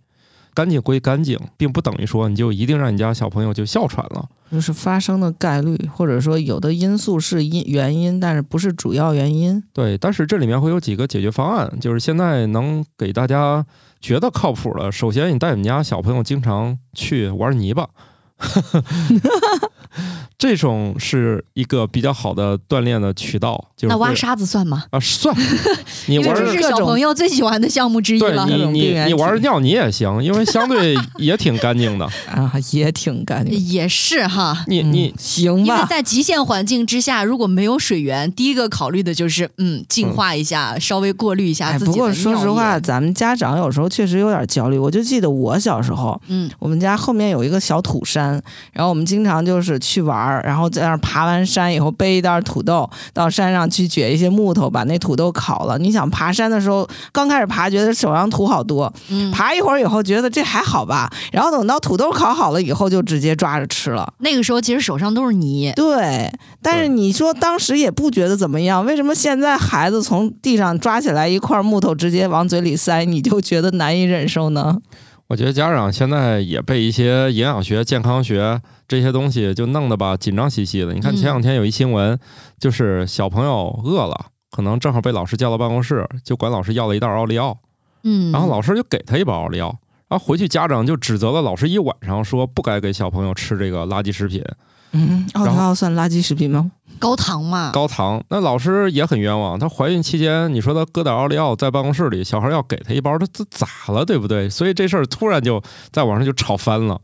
[0.54, 4.28] 干净归干净，并不等于说你就一定让你家小朋友就哮喘了。
[4.52, 9.64] 就是发生的概率，或者说有的因素是因原因，但是不是主要原因。
[9.72, 13.64] 对，但是这里面会有几个解决方案，就是现在能给大家
[14.02, 14.92] 觉得靠谱的。
[14.92, 17.88] 首先，你带你们家小朋友经常去玩泥巴，
[20.38, 23.62] 这种是一个比较好的锻炼的渠道。
[23.76, 24.86] 就是那挖沙子算吗？
[24.92, 25.36] 啊，算
[26.08, 28.46] 你玩这是小朋友最喜欢的项目之一了。
[28.46, 32.06] 对你你你玩尿泥也行，因为相对也挺干净的。
[32.32, 33.58] 啊，也挺干净。
[33.68, 35.88] 也是哈，嗯你你行吧因为？
[35.90, 44.78] 在极限环境之下，如果没有水源，第一个考虑的就是嗯，净化一下，稍微过滤一下哎，自己的不过说实话，咱们家长有时候确实有点焦虑。
[44.78, 48.29] 我就记得我小时候，嗯，我们家后面有一个小土山，
[48.74, 55.78] 然后我们经常就是去玩儿，然后在那儿爬完山以后背一袋土豆到山上去掘一些木头，把那土豆烤了。
[55.78, 64.14] 你想爬山的时候，刚开始爬觉得手上土好多，嗯爬一会儿以后觉得这还好吧，然后等到土豆烤好了以后就直接抓着吃了。
[64.20, 74.78] 那个时候其实手上都是泥，对，但是你说当时也不觉得怎么样，为什么现在孩子从地上抓起来一块木头直接往嘴里塞，你就觉得难以忍受呢？
[75.30, 80.92] 我觉得家长现在也被一些营养学、健康学这些东西就弄得吧紧张兮兮的。
[80.92, 82.18] 你看嗯前两天有一新闻，
[82.58, 87.56] 就是小朋友饿了，可能正好被老师叫到办公室，就管老师要了一袋奥利奥，
[88.04, 89.68] 嗯，然后老师就给他一包奥利奥，
[90.08, 94.44] 然后回去家长就指责了老师一晚上，说不该给小朋友吃这个垃圾食品，
[94.94, 96.72] 嗯，奥利奥算垃圾食品吗？
[97.00, 98.24] 高糖嘛，高糖。
[98.30, 104.50] 那老师也很冤枉，她怀孕期间你说她搁点奥利奥在办公室里，小孩要给她一包，她这咋了，对不对？
[104.50, 107.02] 所以这事儿突然就在网上就炒翻了。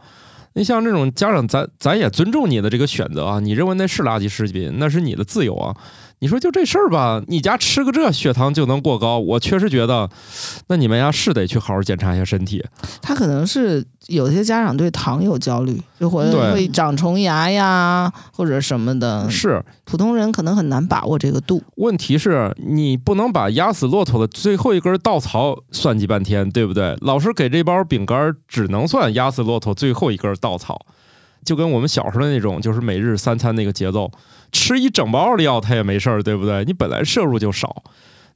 [0.53, 5.75] 你像这种家长，咱咱也尊重你的这个选择啊，你认为那是垃圾食品，那是你的自由啊。
[6.19, 10.09] 你说就这事儿吧，你家吃个这血糖就能过高，我确实觉得，
[10.67, 12.63] 那你们家是得去好好检查一下身体。
[13.01, 19.29] 他可能是有些家长对糖有焦虑，就会对会长虫牙呀，或者什么的。
[19.29, 21.61] 是，普通人可能很难把握这个度。
[21.75, 26.95] 问题是你不能把压死骆驼的最后一根稻草算计半天，对不对？
[27.01, 30.79] 老师给这包饼干只能算压死骆驼最后一根稻草，
[31.43, 34.09] 就跟我们小时候的那种，就是每日三餐那个节奏，
[34.55, 36.63] 吃一整包奥利奥它也没事儿，对不对？
[36.63, 37.83] 你本来摄入就少，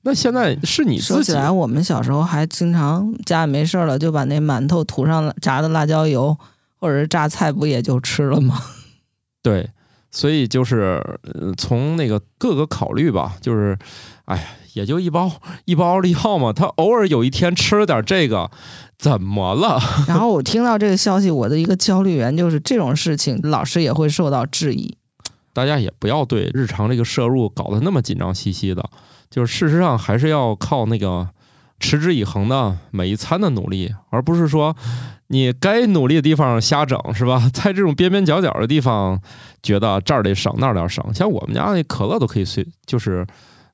[0.02, 6.38] 那现在是你说起来，我们小时候还经常家里没事儿了，就把那馒头涂上炸的辣椒油，
[6.76, 8.62] 或者是榨菜，不也就吃了吗？
[9.42, 9.70] 对。
[10.12, 13.78] 所以就是呃从那个各个考虑吧，就是，
[14.26, 14.44] 哎呀，
[14.74, 15.32] 也就一包
[15.66, 18.50] 一包奥利奥嘛，他偶尔有一天吃了点这个，
[18.98, 19.80] 怎么了？
[20.10, 24.98] 然后我听到这个消息，我的一个焦虑源就是这种事情，老师也会受到质疑。
[25.54, 28.84] 大家也不要对日常这个摄入搞得那么紧张兮兮的，
[29.30, 31.28] 就是事实上还是要靠那个
[31.80, 34.76] 持之以恒的每一餐的努力，而不是说
[35.28, 37.50] 你该努力的地方瞎整，是吧？
[37.54, 39.20] 在这种边边角角的地方，
[39.62, 41.04] 觉得这儿得省那儿得省。
[41.14, 43.26] 像我们家那可乐都可以随，就是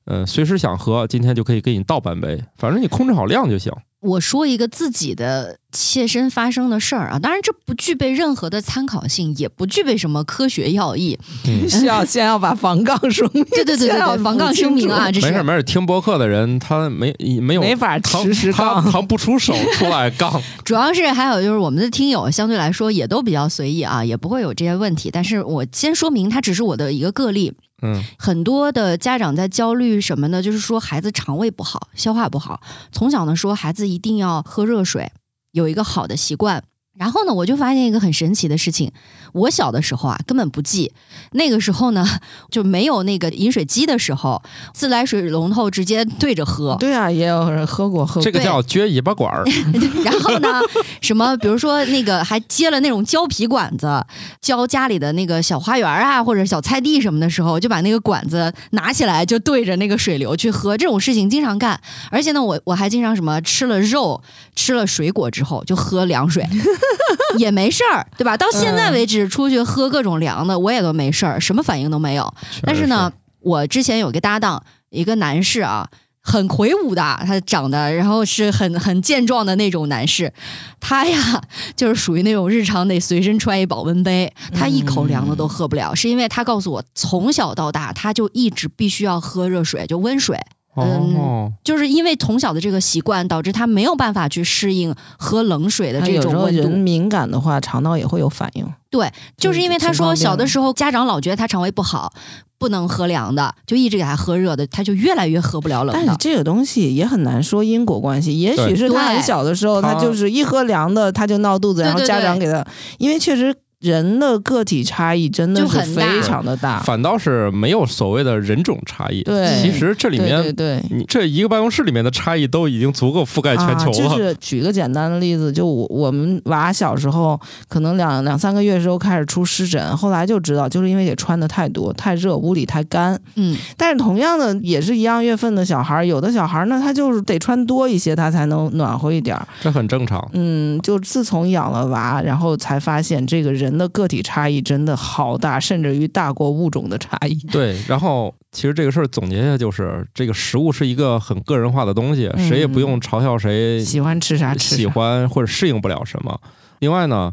[0.04, 3.72] 呃随时想喝，今天就可以给你倒半杯，反正你控制好量就行。
[4.00, 11.18] 我说一个自己的切身发生的事儿啊，当然这不具备任何的参考性，也不具备什么科学要义。
[11.46, 17.98] 嗯， 需要先要把防杠声明，对对对对防杠声明啊，这是没事没事，听博客的人他没没有没法
[18.32, 18.92] 时他杠。
[18.92, 20.40] 扛不出手 出来杠。
[20.64, 25.10] 主要是还有就是我们的听友相对来说也都比较随意啊，也不会有这些问题。
[25.12, 27.52] 但是我先说明，它只是我的一个个例。
[27.82, 30.42] 嗯，很多的家长在焦虑什么呢？
[30.42, 32.60] 就是说孩子肠胃不好，消化不好。
[32.90, 35.12] 从小呢说孩子一定要喝热水，
[35.52, 36.64] 有一个好的习惯。
[36.98, 38.90] 然后呢，我就发现一个很神奇的事情。
[39.32, 40.90] 我小的时候啊，根本不记。
[41.32, 42.06] 那个时候呢，
[42.50, 44.42] 就没有那个饮水机的时候，
[44.72, 46.74] 自来水龙头直接对着喝。
[46.80, 48.22] 对啊，也有人喝过喝过。
[48.22, 49.44] 这个叫撅尾巴管儿。
[50.02, 50.60] 然后呢，
[51.02, 54.02] 什么，比如说那个还接了那种胶皮管子，
[54.40, 60.78] 浇家里的那个小花园啊，或者小菜地什么的时候，就把那个管子拿起来，就对着那个水流去喝。
[60.78, 61.78] 这种事情经常干，
[62.10, 64.22] 而且呢，我我还经常什么吃了肉、
[64.54, 66.42] 吃了水果之后就喝凉水，
[67.38, 68.36] 也没事儿，对吧？
[68.36, 72.32] 到现在为止，出去喝各种凉的，我也都没事儿，什么反应都没有。
[72.62, 75.88] 但是呢，我之前有个搭档，一个男士啊，
[76.22, 80.32] 很魁梧的，他长得，然后是很很健壮的那种男士。
[80.80, 81.40] 他呀，
[81.76, 90.38] 就是属于那种日常得随身揣一保温杯，他一口凉的都喝不了，是因为他告诉我，从小到大他就一直必须要喝热水，就温水。
[90.76, 96.62] 哦，就是因为从小的这个习惯，导致他没有办法去适应喝冷水的这种温度。
[96.62, 98.66] 人敏感的话，肠道也会有反应。
[98.90, 102.12] 对，就是因为他说小的时候家长老觉得他肠胃不好，
[102.58, 105.92] 不能喝凉的，就一直给他喝热的，他就越来越喝不了冷的。
[105.94, 112.64] 但是这个东西也很难说因果关系，也许是他很小的时候，他他就是一喝凉的他就闹肚子，然后家长给他，
[112.98, 116.80] 因为确实人的个体差异真的是非常的大。
[116.80, 119.22] 反倒是没有所谓的人种差异。
[119.22, 120.82] 对其实这里面对对。
[120.90, 123.92] 你这一个办公室里面的差异都已经足够覆盖全球啊。
[123.92, 124.16] 就。
[124.16, 133.20] 是举个简单的例子，就我我们娃小时候，可能两两三个月时候开始出湿疹，后来就知道，就是因为也穿的太多、太热，屋里太干。
[133.34, 139.46] 嗯，但是同样的，也是一样月份的小孩儿，有的小孩儿呢，他就是得穿多一些，他才能暖和一点儿。
[139.60, 140.26] 这很正常。
[140.32, 147.34] 嗯，就自从养了娃，然后才发现这个人的个体差异真的好大，甚至于大过物种的差异。
[147.52, 154.76] 对，然后其实这个事儿总结一下就是，这个食物是一个很个人化的东西，嗯谁也不用嘲笑谁喜欢吃啥吃啥。
[154.76, 156.40] 喜欢或者适应不了什么。
[156.80, 157.32] 另外呢，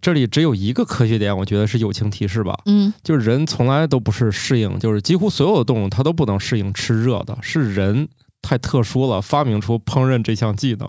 [0.00, 8.08] 这里只有一个科学点，我觉得是友情提示吧，嗯，就是人从来都不是适应，就是几乎所有的动物它都不能适应吃热的，是人
[8.42, 10.88] 太特殊了，发明出烹饪这项技能。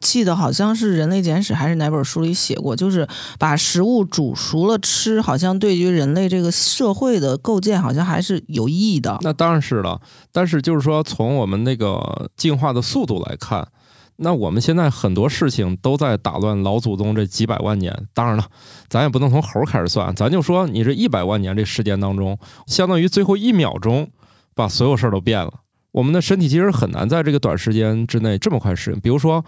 [0.00, 3.06] 记得好像是《人类简史》还是哪本书里写过，就是
[3.38, 9.18] 把食物煮熟了吃，好像对于人类这个社会的构建，好像还是有意义的。
[9.20, 10.00] 那当然是了，
[10.32, 13.68] 但是就是说，从我们那个进化的速度来看，
[14.16, 17.94] 那我们现在很多事情都在打乱老祖宗这几百万年。
[18.14, 18.44] 当然了，
[18.88, 24.10] 咱也不能从猴开始算，咱就说你这一百万年这时间当中，相当于最后一秒钟
[24.54, 25.52] 把所有事儿都变了。
[25.92, 29.00] 我们的身体其实很难在这个短时间之内这么快适应。
[29.00, 29.44] 比如说，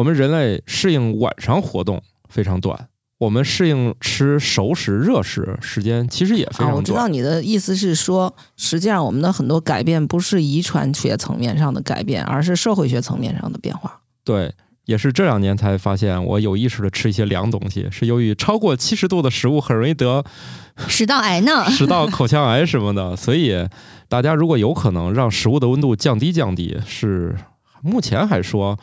[0.00, 2.88] 我们人类适应晚上活动非常短，
[3.18, 6.76] 我们适应吃熟食、热食时间其实也非啊，常短。
[6.76, 14.00] 我知道你的意思是说，实际上我们的很多改变不是遗传学层面上的改变，而是社会学层面上的变化。
[14.24, 14.50] 对，
[14.86, 20.24] 也是这两年才发现，我有意识的吃一些凉东西，是由于超过七十度的食物很容易得
[20.88, 21.64] 食道癌呢？
[21.68, 23.14] 食道、口腔癌什么的。
[23.14, 23.68] 所以
[24.08, 27.36] 大家如果有可能让食物的温度降低降低，是
[27.82, 28.78] 目前还说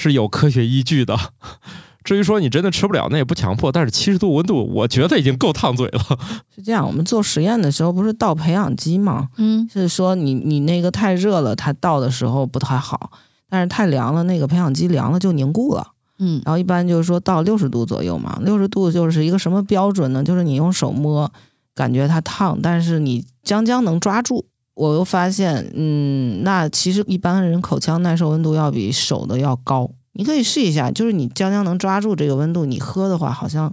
[0.00, 1.16] 是有科学依据的。
[2.02, 3.70] 至于说你真的吃不了，那也不强迫。
[3.70, 6.00] 但是七十度温度，我觉得已经够烫嘴了。
[6.54, 9.28] 是这样，我们做实验的时候不是倒培养基吗？
[9.36, 13.10] 嗯，是说你你那个太热了，它倒的时候不太好，
[13.50, 15.88] 但是太凉了，那个培养基凉了就凝固了。
[16.18, 20.24] 嗯，然后一般就是说到六十度左右嘛，六十度就是一个什么标准呢？
[20.24, 21.30] 就是你用手摸，
[21.74, 24.46] 感觉它烫，但是你将将能抓住。
[24.80, 29.90] 我又发现，嗯，那其实一般人口腔耐受温度要比手的要高。
[30.12, 33.70] 你可以试一下，就是你将将能抓住这个温度，你喝的话好像，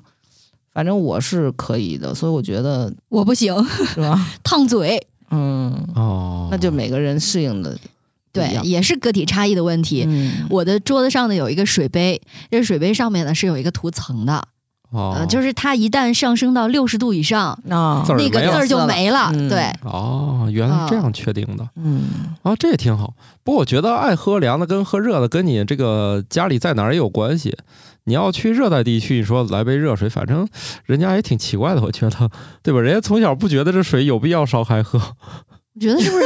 [0.73, 3.55] 反正我是可以的，所以我觉得我不行，
[3.93, 4.19] 是吧？
[4.43, 5.07] 烫嘴。
[5.31, 7.77] 嗯，哦那就每个人适应的
[8.33, 10.03] 对，也是个体差异的问题。
[10.05, 14.45] 嗯，我的桌子上呢有一个水杯，这个水杯上面呢是有一个涂层的，
[14.91, 19.29] 哦，呃，就是它一旦上升到六十度以上，啊那个字儿就没了。
[19.33, 21.67] 嗯对，哦，原来是这样确定的。
[21.75, 22.03] 嗯，
[22.43, 23.13] 啊，这也挺好。
[23.43, 27.57] 不过我觉得爱喝凉的跟喝热的跟你这个家里在哪儿也有关系。
[28.05, 30.47] 你要去热带地区，你说来杯热水，反正
[30.85, 32.29] 人家也挺奇怪的，我觉得，
[32.63, 32.79] 对吧？
[32.79, 34.97] 人家从小不觉得这水有必要烧开喝。
[34.97, 36.25] 我觉得是不是？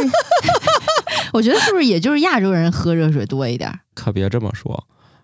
[1.34, 3.80] 我觉得是不是也就是亚洲人喝热水多一点儿？
[3.95, 4.84] 可别这么说，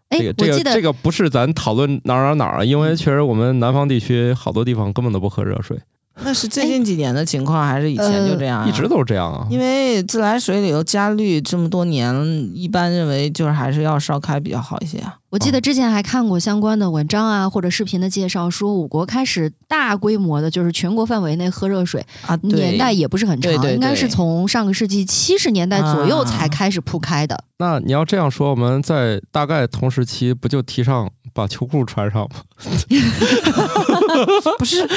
[0.10, 5.78] 哎，这个这个这个不是咱讨论哪儿哪儿哪儿啊，因为确实我们南方地区好多地方根本都不喝热水，
[6.24, 8.88] 那是最近几年的情况，还是以前就这样、啊一直。
[8.88, 9.46] 都是这样啊。
[9.50, 12.16] 因为自来水里头加氯这么多年，
[12.54, 15.18] 一般认为就是还是要烧开比较好一些啊。
[15.38, 27.40] 我记得之前还看过相关的文章啊，或者视频的介绍，说我国开始大规模的，就是全国范围内喝热水，啊，年代也不是很长，对对对应该是从上个世纪七十年代左右啊才开始铺开的。
[27.60, 32.30] 那你要这样说，我们在大概同时期不就提倡把秋裤穿上吗？
[34.58, 34.90] 不是，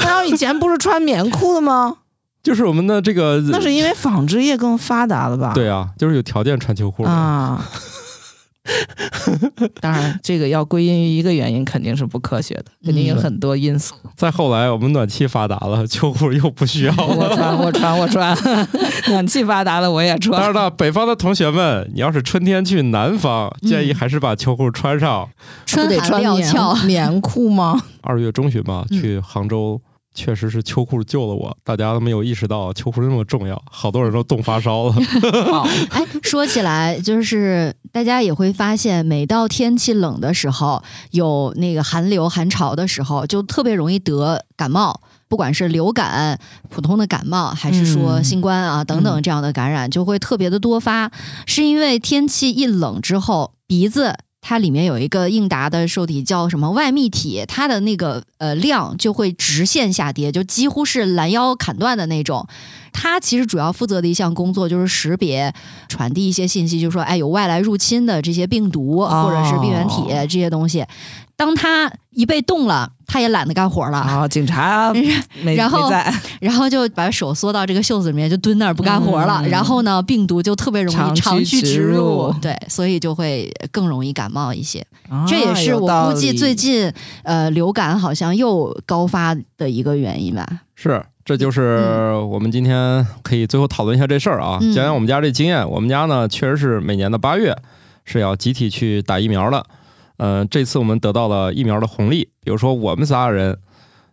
[0.00, 1.96] 那要以前不是穿棉裤的吗？
[2.44, 5.54] 就是我们的这个，那是因为纺织业更发达了吧？
[5.54, 7.10] 对啊，就是有条件穿秋裤的。
[7.10, 7.66] 啊。
[9.80, 13.94] 当然，这个要归因于一个原因，肯定是不科学的，肯定有很多因素。
[14.16, 17.06] 再后来，我们暖气发达了，秋裤又不需要了。
[17.06, 18.36] 我穿，我穿，我穿，
[19.08, 20.42] 暖气发达了我也当穿。
[20.42, 25.28] 然了，北方的同学们，你要是春天去南方，建议还是把秋裤穿上。
[25.64, 27.80] 春得穿棉料峭，棉裤吗？
[28.02, 29.80] 二月中旬吧，嗯去杭州
[30.20, 34.92] 确实是秋裤救了我，大家都没有意识到秋裤那么重要，好多人都冻发烧了。
[35.50, 45.00] 好 哎，说起来，就是大家也会发现，每到天气冷的时候，有那个寒流、寒潮的时候，就特别容易得感冒。
[45.26, 51.10] 不管是流感、普通的感冒，还是说新冠啊、等等这样的感染，就会特别的多发，
[51.46, 62.46] 是因为天气一冷之后，鼻子它里面有一个应答的受体叫什么外泌体，它的那个呃量就会直线下跌，就几乎是拦腰砍断的那种。
[62.92, 65.54] 它其实主要负责的一项工作就是识别、
[65.88, 70.84] 传递一些信息，就是说，哎，有外来入侵的这些病毒哦或者是病原体这些东西。
[71.36, 74.92] 当它一被动了，它也懒得干活了，啊，警察
[75.42, 75.96] 没 然后没，
[76.40, 79.40] 然后就把手缩到这个袖子里面，就蹲那儿不干活了。
[79.42, 84.78] 嗯然后呢，病毒就特别容易长驱直直入入，对，所以就会更容易感冒一些。
[85.08, 86.92] 啊这也是我估计最近
[87.24, 90.46] 呃流感好像又高发的一个原因吧。
[90.76, 95.68] 是，这就是我们今天可以最后讨论一下这事儿啊，嗯讲讲我们家这经验。
[95.68, 97.56] 我们家呢，确实是每年的八月
[98.04, 99.66] 是要集体去打疫苗的。
[100.22, 103.56] 嗯、这次我们得到了疫苗的红利，比如说我们仨人，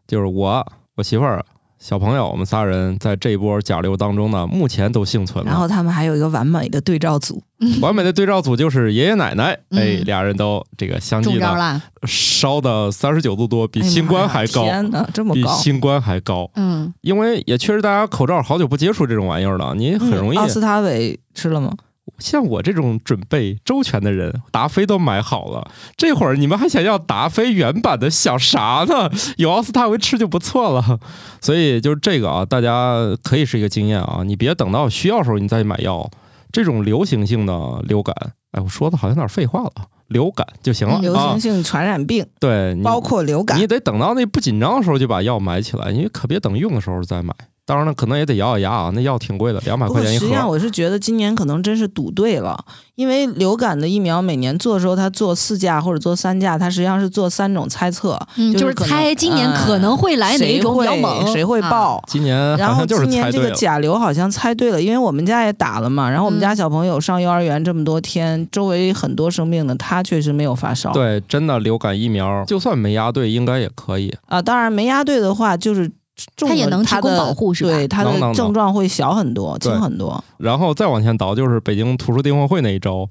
[0.07, 1.45] 就是我、我媳妇儿、
[1.79, 5.51] 小朋友，我们仨人在这一波甲流当中呢，目前都幸存了。
[5.51, 7.43] 然后他们还有一个完美的对照组，
[7.81, 15.41] 完美的对照组就是爷爷奶奶，嗯哎，俩人都这个相继的烧的三十九度多，比新冠还高，天哪，这么高！
[15.41, 16.49] 比新冠还高。
[16.55, 21.73] 嗯，因为也确实大家口罩好久不接触这种玩意儿了，你很容易、嗯奥司他韦吃了吗？
[22.19, 25.69] 像我这种准备周全的人，达菲都买好了。
[25.95, 29.09] 这会儿你们还想要达菲原版的，想啥呢？
[29.37, 30.99] 有奥斯塔维吃就不错了。
[31.41, 36.09] 所以就是这个啊，大家可以是一个经验啊，你别等到需要的时候你再买药。
[36.49, 38.15] 这种流行性的流感，
[38.51, 39.71] 哎，我说的好像有点废话了，
[40.07, 40.99] 流感就行了。
[40.99, 43.67] 流啊行性传染病，对，包括流感你。
[43.67, 47.33] 得等到那不紧张的时候就把药买起来，你可别等用的时候再买。
[47.65, 52.57] 当然了，可能也得咬咬牙啊，那药挺贵的，两百不块钱一盒实际上，我是觉得今年可能真是赌对了，
[52.95, 62.01] 因为流感的疫苗每年做的时候，它做四价或者做三价，它实际上是做三种猜测，嗯，就是猜今年嗯可能会来哪种比较会猛，谁会啊爆。
[62.07, 63.51] 今年然后好像就是今年这个。
[63.51, 66.09] 甲流好像猜对了，因为我们家也打了嘛。
[66.09, 70.91] 然后我们家嗯小朋友上幼儿园这么多天，周围很多生病的，他确实没有发烧。
[70.91, 74.13] 对，真的流感疫苗，就算没压对，应该也可以。
[74.27, 75.91] 啊，当然没压对的话，就是
[76.35, 80.23] 中它也能提供保护是吧对，它能能能的症状会小很多，轻很多。
[80.37, 83.07] 然后再往前倒，就是北京图书订货会那一周，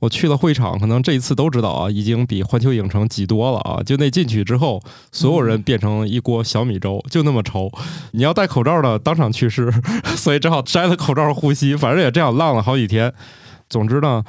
[0.00, 3.80] 我去了会场，可能这一次都知道啊，已经比环球影城挤多了啊。
[3.84, 4.80] 就那进去之后，
[5.12, 7.68] 所有人变成一锅小米粥，就那么稠。
[8.12, 9.72] 你要戴口罩的，当场去世，
[10.16, 11.76] 所以只好摘了口罩呼吸。
[11.76, 13.12] 反正也这样浪了好几天。
[13.68, 14.24] 总之呢，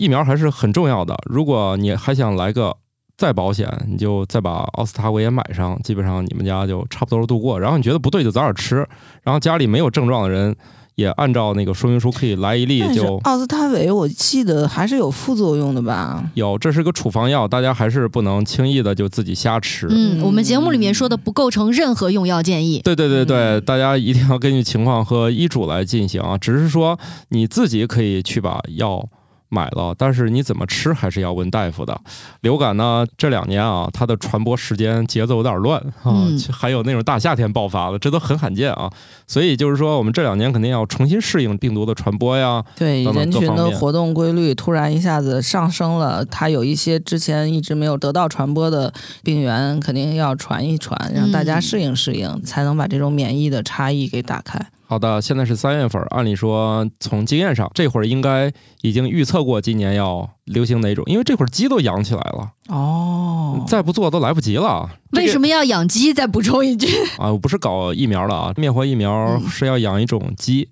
[0.00, 1.14] 疫苗还是很重要的。
[1.28, 2.74] 如果你还想来个
[3.18, 7.60] 再保险，你就再把奥司他韦也买上，基本上你们家就差不多度过。
[7.60, 8.76] 然后你觉得不对就早点吃，
[9.22, 10.56] 然后家里没有症状的人
[10.94, 16.24] 也按照那个说明书可以来一粒就奥司他韦，我记得还是有副作用的吧？
[16.32, 16.56] 有。
[16.56, 19.86] 这是个处方药，大家还是不能轻易的就自己瞎吃。
[19.90, 22.80] 嗯，我们节目里面说的不构成任何用药建议。
[22.82, 26.38] 对对对对，嗯大家一定要根据情况和医嘱来进行啊。
[26.38, 26.98] 只是说
[27.28, 29.06] 你自己可以去把药
[29.50, 32.00] 买了，但是你怎么吃还是要问大夫的。
[32.40, 38.90] 流感呢，这两年啊，它的传播时间节奏有点乱啊，嗯还有那种大夏天爆发的，这都很罕见啊。
[39.26, 42.64] 所以就是说，我们这两年肯定要重新适应病毒的传播呀。
[42.76, 48.92] 对人群的活动规律突然一下子上升了，它有一些之前一直没有得到传播的
[49.22, 54.70] 病源，肯定要传一传，让大家嗯适应适应，才能把这种免疫的差异给打开。
[54.90, 62.50] 好的，现在是三月份，按理说从经验上，这会儿应该已经预测过今年要流行哪种，因为这会儿鸡都养起来了。
[62.66, 64.90] 哦，再不做都来不及了。
[65.12, 66.12] 为什么要养鸡？
[66.12, 66.88] 再补充一句，
[67.18, 67.30] 啊？
[67.30, 70.68] 我不是搞疫苗的啊，灭活疫苗嗯是要养一种鸡，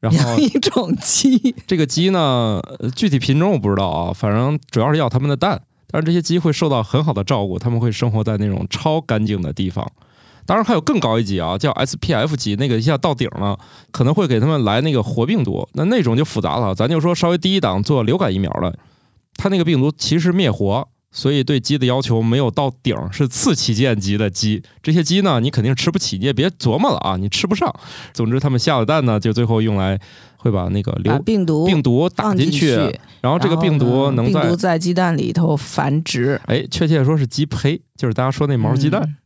[0.00, 5.62] 然后养一种鸡，这个鸡呢，呃具体品种我不知道啊，反正主要是要它们的蛋。
[5.92, 9.88] 但是这些鸡会受到很好的照顾，它们会生活在那种超干净的地方。
[10.46, 13.58] 当然还有更高一级啊，叫 SPF 级，那个一下到顶了，
[13.90, 16.74] 可能会给他们来那个活病毒，那那种就复杂了。
[16.74, 18.76] 咱就说稍微低一档做流感疫苗的，
[19.36, 24.62] 它那个病毒其实灭活，所以对鸡的要求没有到顶，是次旗舰级的鸡。
[24.82, 27.74] 这些鸡呢，你肯定吃不起，你也别琢磨了啊，你吃不上。
[28.12, 29.98] 总之，他们下的蛋呢，就最后用来
[30.36, 32.76] 会把那个流病毒病毒打放进进去，
[33.22, 36.38] 然后这个病毒能在然后呢病毒在鸡蛋里头繁殖。
[36.46, 39.16] 哎，确切说是鸡胚，就是大家说那毛鸡蛋，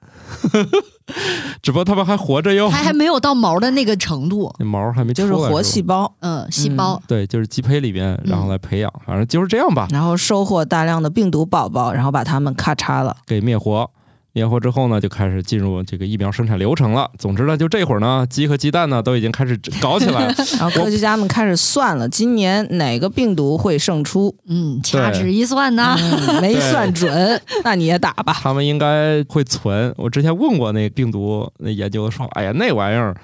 [0.52, 0.68] 嗯
[1.62, 4.54] 只不过他们还活着哟，还还没有到毛的那个程度。
[4.58, 7.00] 那毛还没，就是活细胞，嗯，细胞。
[7.06, 13.16] 对，就是鸡胚里边，然后来培养，反正就是这样吧，然后收获大量的病毒宝宝，然后把它们咔嚓了。
[13.26, 13.90] 给灭活。
[14.38, 17.10] 验货之后呢，就开始进入这个疫苗生产流程了。
[17.18, 20.34] 总之呢，就这会儿呢，鸡和鸡蛋呢都已经开始搞起来了。
[20.58, 24.34] 然后科学家们开始算了，今年哪个病毒会胜出？
[24.46, 28.32] 嗯，掐指一算呢，嗯没算准，那你也打吧。
[28.40, 29.92] 他们应该会存。
[29.96, 33.14] 我之前问过那病毒那研究的说，哎呀，那玩意儿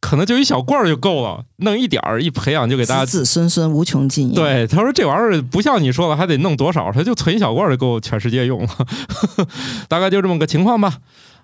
[0.00, 8.68] 可能就一小罐儿就够了，弄一点儿一培养就给大家子子孙孙无穷尽。，对，他说这玩意儿不像你说的还得弄多少，他就存一小罐儿就够全世界用了，
[9.88, 10.98] 大概就这么个情况吧。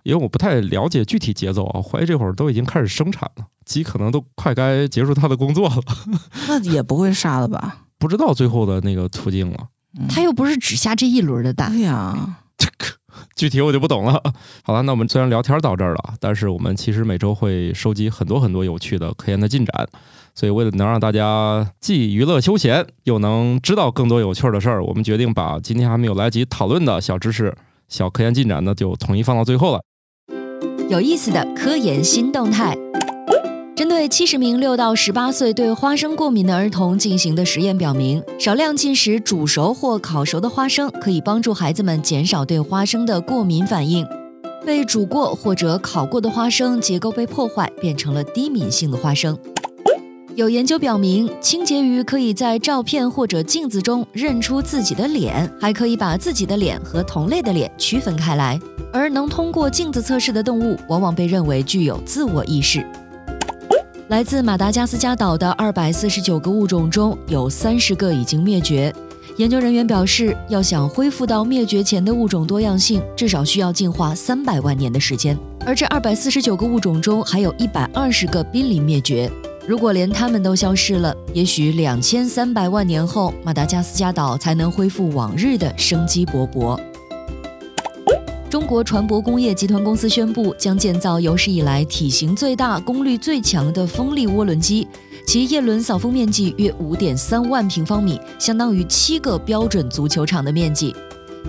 [0.04, 5.76] 因为我不太了解具体节奏啊，怀疑这会儿都已经开始生产了，鸡可能都快该结束它的工作了，
[6.48, 7.78] 那也不会杀了吧？
[7.98, 9.68] 不知道最后的那个途径了。
[10.08, 11.82] 他又不是只下这一轮的蛋对。
[11.82, 12.86] 呀，这个
[13.36, 14.22] 具体我就不懂了。
[14.62, 19.88] 好了，那我们虽然聊天到这儿了，但是我们其实每周会收集很多很多有趣的科研的进展，
[20.34, 27.54] 所以为了能让大家既娱乐休闲，又能知道更多有趣的事儿，我们决定把今天还没有来及讨论的小知识、
[27.88, 29.80] 小科研进展呢，就统一放到最后了。
[30.88, 32.76] 有意思的科研新动态。
[33.94, 44.04] 对七十名六到十八岁对花生过敏的儿童进行的实验表明，少量进食煮熟或烤熟的花生可以帮助孩子们减少对花生的过敏反应。
[44.64, 49.38] 被煮过或者烤过的花生结构被破坏，变成了低敏性的花生。
[50.36, 58.58] 有研究表明，清洁鱼可以在照片或者镜子中认出自己的脸，还可以把自己的脸和同类的脸区分开来。
[58.90, 62.84] 而能通过镜子测试的动物，往往被认为具有自我意识。
[64.12, 68.94] 来自马达加斯加岛的二百四十九个物种中，有三十个已经灭绝。
[69.38, 75.34] 研究人员表示，要想恢复到灭绝前的物种多样性，至少需要进化三百万年的时间。
[75.64, 79.32] 而这二百四十九个物种中，还有一百二十个濒临灭绝。
[79.66, 86.78] 如果连它们都消失了，也许两千三百万年后，马达加斯加岛才能恢复往日的生机勃勃。
[88.52, 94.86] 中国船舶工业集团公司宣布，将建造有史以来体型最大、功率最强的风力涡轮机，
[95.26, 100.94] 其叶轮扫风面积约五点三万平方米，相当于七个标准足球场的面积。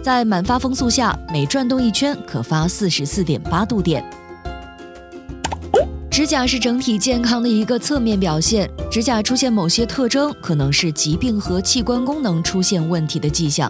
[0.01, 4.01] 在满发风速下，每转动一圈可发四十四点八度电。
[6.09, 13.69] 指甲是整体健康的一个侧面表现，指甲出现某些特征，可能是疾病和器官功能出现问题的迹象。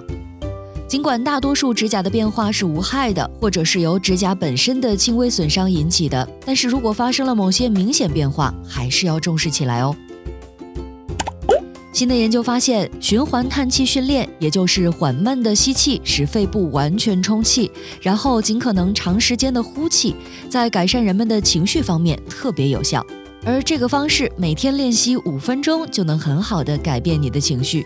[0.94, 9.96] 尽管大多数指甲的变化是无害的，或者是由指甲本身的轻微损伤引起的，但是如果发生了某些明显变化，还是要重视起来哦。
[11.92, 20.16] 新的研究发现，循环叹气训练，也就是缓慢的吸气，使肺部完全充气，然后尽可能长时间的呼气，
[20.48, 23.04] 在改善人们的情绪方面特别有效。
[23.44, 27.84] 而这个方式每天练习五分钟，就能很好的改变你的情绪。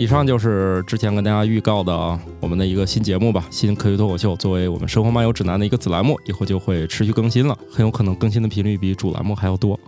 [0.00, 9.78] 以上就是之前跟大家预告的我们的一个新节目吧，新科学脱口秀，作为我们生活漫游指南的一个子栏目，以后就会持续更新了，很有可能更新的频率比主栏目还要多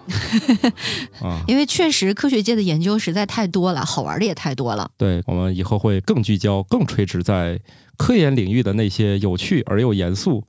[1.23, 1.43] 啊。
[1.49, 4.91] 因为确实科学界的研究实在太多了，好玩的也太多了。
[4.99, 7.59] 对我们以后会更聚焦、更垂直在
[7.97, 10.45] 科研领域的那些有趣而又严肃、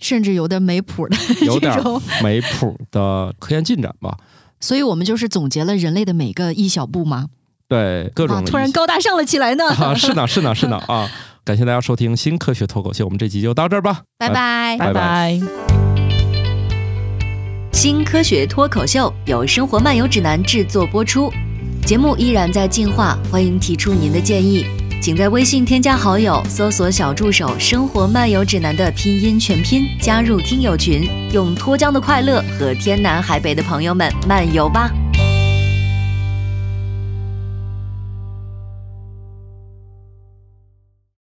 [0.00, 1.72] 甚至有点没谱的 有点
[2.24, 4.18] 没谱的科研进展吧。
[4.58, 7.28] 所以我们就是总结了人类的每个一小步吗？
[7.68, 9.68] 对各种啊，突然高大上了起来呢！
[9.68, 11.08] 啊， 是呢，是呢，是呢啊！
[11.44, 14.76] 感谢大家收听新科学脱口秀，我们这集就到这儿吧，拜拜。
[14.78, 15.40] 拜拜拜。
[17.72, 21.30] 新科学脱口秀由生活漫游指南制作播出，
[21.86, 24.64] 节目依然在进化，欢迎提出您的建议，
[25.00, 34.90] 请在微信添加好友，搜索小助手“生活漫游指南”的拼音全拼，加入听友群，用脱缰的快乐和天南海北的朋友们漫游吧。